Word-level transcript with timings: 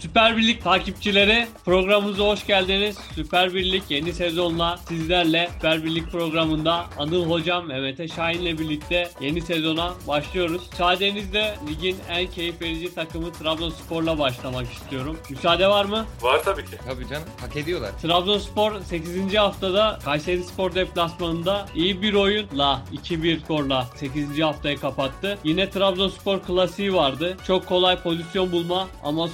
Süper 0.00 0.36
Birlik 0.36 0.64
takipçileri 0.64 1.46
programımıza 1.64 2.24
hoş 2.24 2.46
geldiniz. 2.46 2.98
Süper 3.14 3.54
Birlik 3.54 3.82
yeni 3.90 4.12
sezonla 4.12 4.76
sizlerle 4.76 5.48
Süper 5.52 5.84
Birlik 5.84 6.10
programında 6.10 6.84
Anıl 6.98 7.30
Hocam 7.30 7.66
Mehmet 7.66 8.14
Şahin'le 8.14 8.58
birlikte 8.58 9.10
yeni 9.20 9.40
sezona 9.40 9.92
başlıyoruz. 10.08 10.62
Müsaadenizle 10.70 11.54
ligin 11.68 11.96
en 12.10 12.26
keyif 12.26 12.62
verici 12.62 12.94
takımı 12.94 13.32
Trabzonspor'la 13.32 14.18
başlamak 14.18 14.72
istiyorum. 14.72 15.18
Müsaade 15.30 15.68
var 15.68 15.84
mı? 15.84 16.06
Var 16.22 16.44
tabii 16.44 16.64
ki. 16.64 16.76
Tabii 16.86 17.08
canım 17.08 17.28
hak 17.40 17.56
ediyorlar. 17.56 17.90
Trabzonspor 18.02 18.80
8. 18.80 19.34
haftada 19.34 19.98
Kayseri 20.04 20.44
Spor 20.44 20.74
deplasmanında 20.74 21.66
iyi 21.74 22.02
bir 22.02 22.14
oyunla 22.14 22.82
2-1 23.04 23.40
skorla 23.44 23.86
8. 23.96 24.40
haftayı 24.40 24.80
kapattı. 24.80 25.38
Yine 25.44 25.70
Trabzonspor 25.70 26.40
klasiği 26.42 26.94
vardı. 26.94 27.36
Çok 27.46 27.66
kolay 27.66 28.02
pozisyon 28.02 28.52
bulma 28.52 28.88
ama 29.04 29.28